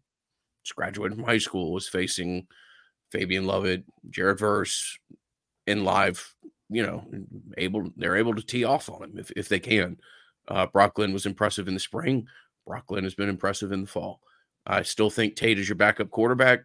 graduated 0.74 1.16
from 1.16 1.26
high 1.26 1.38
school, 1.38 1.72
was 1.72 1.88
facing 1.88 2.46
Fabian 3.10 3.46
Lovett, 3.46 3.84
Jared 4.10 4.38
Verse 4.38 4.98
in 5.66 5.82
live, 5.82 6.34
you 6.68 6.82
know, 6.82 7.06
able 7.56 7.90
they're 7.96 8.16
able 8.16 8.34
to 8.34 8.42
tee 8.42 8.64
off 8.64 8.90
on 8.90 9.02
him 9.02 9.18
if, 9.18 9.30
if 9.30 9.48
they 9.48 9.60
can. 9.60 9.96
Uh, 10.46 10.66
Brock 10.66 10.94
Glenn 10.94 11.14
was 11.14 11.24
impressive 11.24 11.68
in 11.68 11.74
the 11.74 11.80
spring. 11.80 12.26
Brock 12.66 12.86
Glenn 12.86 13.04
has 13.04 13.14
been 13.14 13.30
impressive 13.30 13.72
in 13.72 13.80
the 13.80 13.86
fall. 13.86 14.20
I 14.66 14.82
still 14.82 15.08
think 15.08 15.36
Tate 15.36 15.58
is 15.58 15.68
your 15.68 15.76
backup 15.76 16.10
quarterback. 16.10 16.60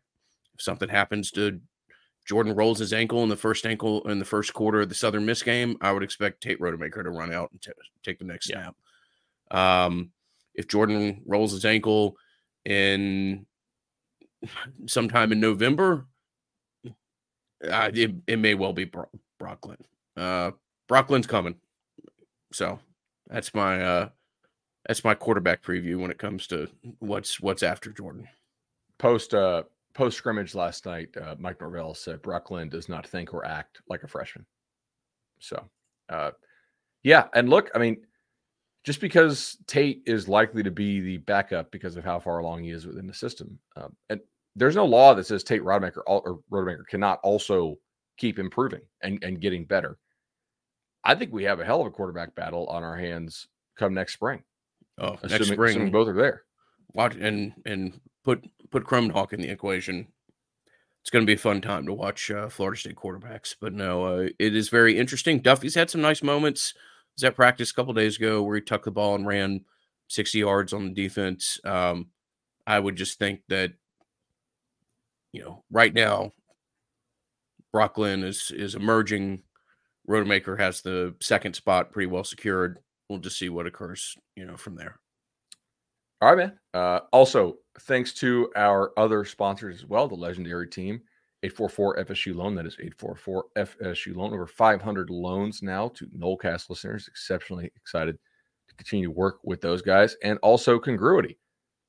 If 0.56 0.62
something 0.62 0.90
happens 0.90 1.32
to 1.32 1.62
Jordan 2.26 2.56
rolls 2.56 2.80
his 2.80 2.94
ankle 2.94 3.24
in 3.24 3.30
the 3.30 3.36
first 3.36 3.66
ankle 3.66 4.08
in 4.10 4.20
the 4.20 4.26
first 4.26 4.54
quarter 4.54 4.82
of 4.82 4.90
the 4.90 4.96
Southern 4.96 5.26
Miss 5.26 5.44
game, 5.44 5.78
I 5.82 5.92
would 5.92 6.04
expect 6.04 6.42
Tate 6.42 6.60
Rodemaker 6.60 7.04
to 7.04 7.10
run 7.10 7.34
out 7.34 7.52
and 7.52 7.62
t- 7.62 7.72
take 8.04 8.20
the 8.20 8.26
next 8.26 8.48
snap. 8.48 8.76
Um, 9.52 10.12
if 10.56 10.68
Jordan 10.68 11.22
rolls 11.26 11.52
his 11.52 11.66
ankle 11.66 12.16
in 12.66 13.46
sometime 14.86 15.32
in 15.32 15.40
November, 15.40 16.06
uh, 16.86 17.92
it, 17.94 18.12
it 18.28 18.40
may 18.40 18.54
well 18.54 18.74
be 18.74 18.86
Bro- 18.86 19.10
Brock 19.40 19.62
Glenn. 19.62 19.78
Uh, 20.16 20.52
Brock 20.88 21.08
Glenn's 21.08 21.28
coming. 21.28 21.56
So 22.52 22.80
that's 23.28 23.54
my 23.54 23.84
uh, 23.84 24.10
that's 24.88 25.04
my 25.04 25.16
quarterback 25.16 25.64
preview 25.64 25.98
when 25.98 26.12
it 26.12 26.18
comes 26.18 26.48
to 26.48 26.70
what's 27.00 27.40
what's 27.40 27.64
after 27.64 27.92
Jordan. 27.92 28.28
Post 28.98 29.34
uh 29.34 29.64
post 29.94 30.18
scrimmage 30.18 30.56
last 30.56 30.86
night, 30.86 31.10
uh, 31.22 31.36
Mike 31.38 31.62
Norvell 31.62 31.94
said 31.94 32.22
Brock 32.22 32.46
Glenn 32.46 32.70
does 32.70 32.90
not 32.90 33.08
think 33.08 33.34
or 33.34 33.46
act 33.46 33.82
like 33.88 34.04
a 34.04 34.08
freshman. 34.08 34.46
So, 35.40 35.64
uh, 36.10 36.32
yeah, 37.04 37.28
and 37.34 37.50
look, 37.50 37.70
I 37.76 37.80
mean, 37.80 37.98
just 38.84 39.00
because 39.00 39.58
Tate 39.68 40.04
is 40.06 40.28
likely 40.28 40.64
to 40.64 40.72
be 40.72 41.00
the 41.00 41.18
backup 41.18 41.72
because 41.72 41.96
of 41.96 42.04
how 42.04 42.20
far 42.20 42.40
along 42.40 42.64
he 42.64 42.72
is 42.72 42.86
within 42.86 43.08
the 43.08 43.14
system, 43.14 43.60
um, 43.76 43.96
and 44.10 44.20
there's 44.56 44.76
no 44.76 44.86
law 44.86 45.14
that 45.14 45.26
says 45.26 45.44
Tate 45.44 45.64
Rodemaker 45.64 46.02
or 46.06 46.40
Rodemaker 46.52 46.88
cannot 46.88 47.20
also 47.24 47.78
keep 48.18 48.40
improving 48.40 48.82
and, 49.02 49.24
and 49.24 49.42
getting 49.42 49.66
better. 49.66 49.98
I 51.04 51.16
think 51.16 51.34
we 51.34 51.44
have 51.44 51.60
a 51.60 51.66
hell 51.66 51.82
of 51.82 51.88
a 51.88 51.92
quarterback 51.92 52.36
battle 52.36 52.68
on 52.68 52.84
our 52.84 52.96
hands 52.96 53.48
come 53.78 53.94
next 53.94 54.14
spring. 54.14 54.44
Oh, 55.00 55.18
assuming, 55.24 55.30
next 55.30 55.48
spring, 55.48 55.72
assuming 55.72 55.92
both 55.92 56.08
are 56.08 56.14
there. 56.14 56.44
Watch 56.94 57.16
and 57.16 57.54
and 57.66 58.00
put 58.24 58.46
put 58.72 58.86
Kromenhoek 58.86 59.34
in 59.34 59.42
the 59.42 59.50
equation. 59.50 60.08
It's 61.02 61.10
going 61.10 61.24
to 61.24 61.28
be 61.28 61.34
a 61.34 61.38
fun 61.38 61.60
time 61.60 61.86
to 61.86 61.94
watch 61.94 62.32
uh, 62.32 62.48
Florida 62.48 62.80
State 62.80 62.96
quarterbacks. 62.96 63.56
But 63.60 63.74
no, 63.74 64.06
uh, 64.06 64.28
it 64.40 64.56
is 64.56 64.70
very 64.70 64.98
interesting. 64.98 65.40
Duffy's 65.40 65.76
had 65.76 65.90
some 65.90 66.02
nice 66.02 66.24
moments. 66.24 66.74
Was 67.16 67.26
at 67.26 67.36
practice 67.36 67.72
a 67.72 67.74
couple 67.74 67.94
days 67.94 68.18
ago 68.18 68.42
where 68.42 68.56
he 68.56 68.62
tucked 68.62 68.86
the 68.86 68.92
ball 68.92 69.14
and 69.16 69.28
ran 69.28 69.66
60 70.08 70.40
yards 70.40 70.74
on 70.74 70.86
the 70.86 70.94
defense. 70.94 71.60
Um, 71.66 72.08
I 72.66 72.80
would 72.80 72.96
just 72.96 73.20
think 73.20 73.42
that, 73.50 73.74
you 75.34 75.44
know, 75.44 75.64
right 75.70 75.94
now, 75.94 76.32
Brock 77.74 77.96
Glenn 77.96 78.24
is 78.24 78.52
is 78.56 78.74
emerging. 78.74 79.44
Rodemaker 80.10 80.58
has 80.58 80.82
the 80.82 81.16
second 81.22 81.56
spot 81.56 81.92
pretty 81.92 82.08
well 82.08 82.24
secured 82.24 82.80
we'll 83.10 83.20
just 83.20 83.38
see 83.38 83.50
what 83.50 83.68
occurs, 83.68 84.16
you 84.36 84.46
know, 84.46 84.58
from 84.58 84.76
there. 84.76 85.00
All 86.24 86.34
right, 86.34 86.38
man. 86.38 86.58
Uh, 86.74 87.02
also, 87.12 87.58
thanks 87.82 88.14
to 88.14 88.50
our 88.56 88.94
other 88.96 89.26
sponsors 89.26 89.80
as 89.80 89.86
well, 89.86 90.08
the 90.08 90.16
legendary 90.16 90.70
team, 90.70 91.02
844 91.44 91.98
FSU 92.06 92.34
Loan. 92.34 92.56
That 92.56 92.66
is 92.66 92.78
844 92.80 93.46
FSU 93.58 94.16
Loan. 94.16 94.34
Over 94.34 94.48
500 94.48 95.10
loans 95.10 95.62
now 95.62 95.90
to 95.90 96.08
Nolecast 96.18 96.70
listeners. 96.70 97.10
Exceptionally 97.10 97.70
excited 97.76 98.18
to 98.70 98.76
continue 98.76 99.08
to 99.08 99.12
work 99.12 99.40
with 99.44 99.60
those 99.60 99.82
guys. 99.82 100.16
And 100.24 100.40
also 100.42 100.80
Congruity, 100.80 101.38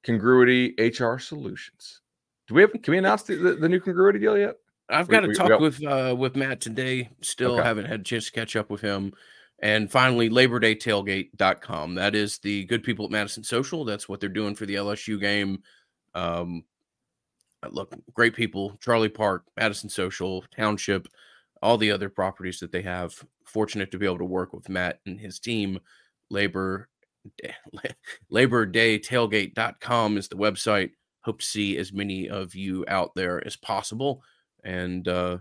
Congruity 0.02 0.74
HR 0.80 1.18
Solutions. 1.18 2.00
Do 2.48 2.56
we 2.56 2.62
have, 2.62 2.72
can 2.72 2.90
we 2.90 2.98
announce 2.98 3.22
the, 3.22 3.36
the, 3.36 3.54
the 3.54 3.68
new 3.68 3.78
Congruity 3.78 4.18
deal 4.18 4.36
yet? 4.36 4.56
I've 4.88 5.06
got 5.06 5.20
to 5.20 5.32
talk 5.32 5.48
got... 5.48 5.60
with 5.60 5.80
uh, 5.84 6.16
with 6.18 6.34
Matt 6.34 6.60
today. 6.60 7.10
Still 7.20 7.52
okay. 7.52 7.62
haven't 7.62 7.84
had 7.84 8.00
a 8.00 8.02
chance 8.02 8.26
to 8.26 8.32
catch 8.32 8.56
up 8.56 8.68
with 8.68 8.80
him. 8.80 9.12
And 9.60 9.90
finally, 9.90 10.28
Labor 10.28 10.58
Day 10.58 10.74
Tailgate.com. 10.74 11.94
That 11.94 12.14
is 12.14 12.38
the 12.38 12.64
good 12.64 12.82
people 12.82 13.06
at 13.06 13.10
Madison 13.10 13.44
Social. 13.44 13.84
That's 13.84 14.08
what 14.08 14.20
they're 14.20 14.28
doing 14.28 14.54
for 14.54 14.66
the 14.66 14.74
LSU 14.74 15.20
game. 15.20 15.62
Um, 16.14 16.64
look, 17.70 17.94
great 18.12 18.34
people, 18.34 18.76
Charlie 18.80 19.08
Park, 19.08 19.44
Madison 19.56 19.88
Social, 19.88 20.44
Township, 20.54 21.08
all 21.62 21.78
the 21.78 21.90
other 21.90 22.10
properties 22.10 22.60
that 22.60 22.72
they 22.72 22.82
have. 22.82 23.14
Fortunate 23.44 23.90
to 23.92 23.98
be 23.98 24.06
able 24.06 24.18
to 24.18 24.24
work 24.24 24.52
with 24.52 24.68
Matt 24.68 25.00
and 25.06 25.18
his 25.18 25.38
team. 25.38 25.78
Labor 26.30 26.88
Labor 28.30 28.66
Day 28.66 28.98
Tailgate.com 28.98 30.16
is 30.16 30.28
the 30.28 30.36
website. 30.36 30.90
Hope 31.22 31.40
to 31.40 31.46
see 31.46 31.78
as 31.78 31.92
many 31.92 32.28
of 32.28 32.54
you 32.54 32.84
out 32.88 33.14
there 33.14 33.44
as 33.46 33.56
possible. 33.56 34.22
And 34.62 35.06
uh, 35.08 35.38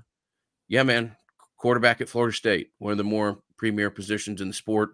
yeah, 0.68 0.84
man, 0.84 1.16
quarterback 1.58 2.00
at 2.00 2.10
Florida 2.10 2.36
State, 2.36 2.72
one 2.78 2.92
of 2.92 2.98
the 2.98 3.04
more 3.04 3.40
premier 3.58 3.90
positions 3.90 4.42
in 4.42 4.48
the 4.48 4.54
sport, 4.54 4.92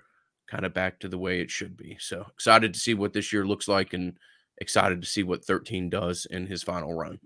kind 0.48 0.65
of 0.65 0.74
back 0.74 1.00
to 1.00 1.08
the 1.08 1.17
way 1.17 1.41
it 1.41 1.52
should 1.52 1.78
be. 1.78 1.98
So 2.00 2.26
excited 2.34 2.74
to 2.74 2.80
see 2.80 2.93
what 2.93 3.13
this 3.13 3.32
year 3.32 3.45
looks 3.45 3.67
like 3.67 3.93
and 3.93 4.17
excited 4.58 5.02
to 5.02 5.08
see 5.08 5.24
what 5.24 5.45
13 5.45 5.89
does 5.89 6.26
in 6.26 6.48
his 6.48 6.63
final 6.63 6.93
run. 6.93 7.19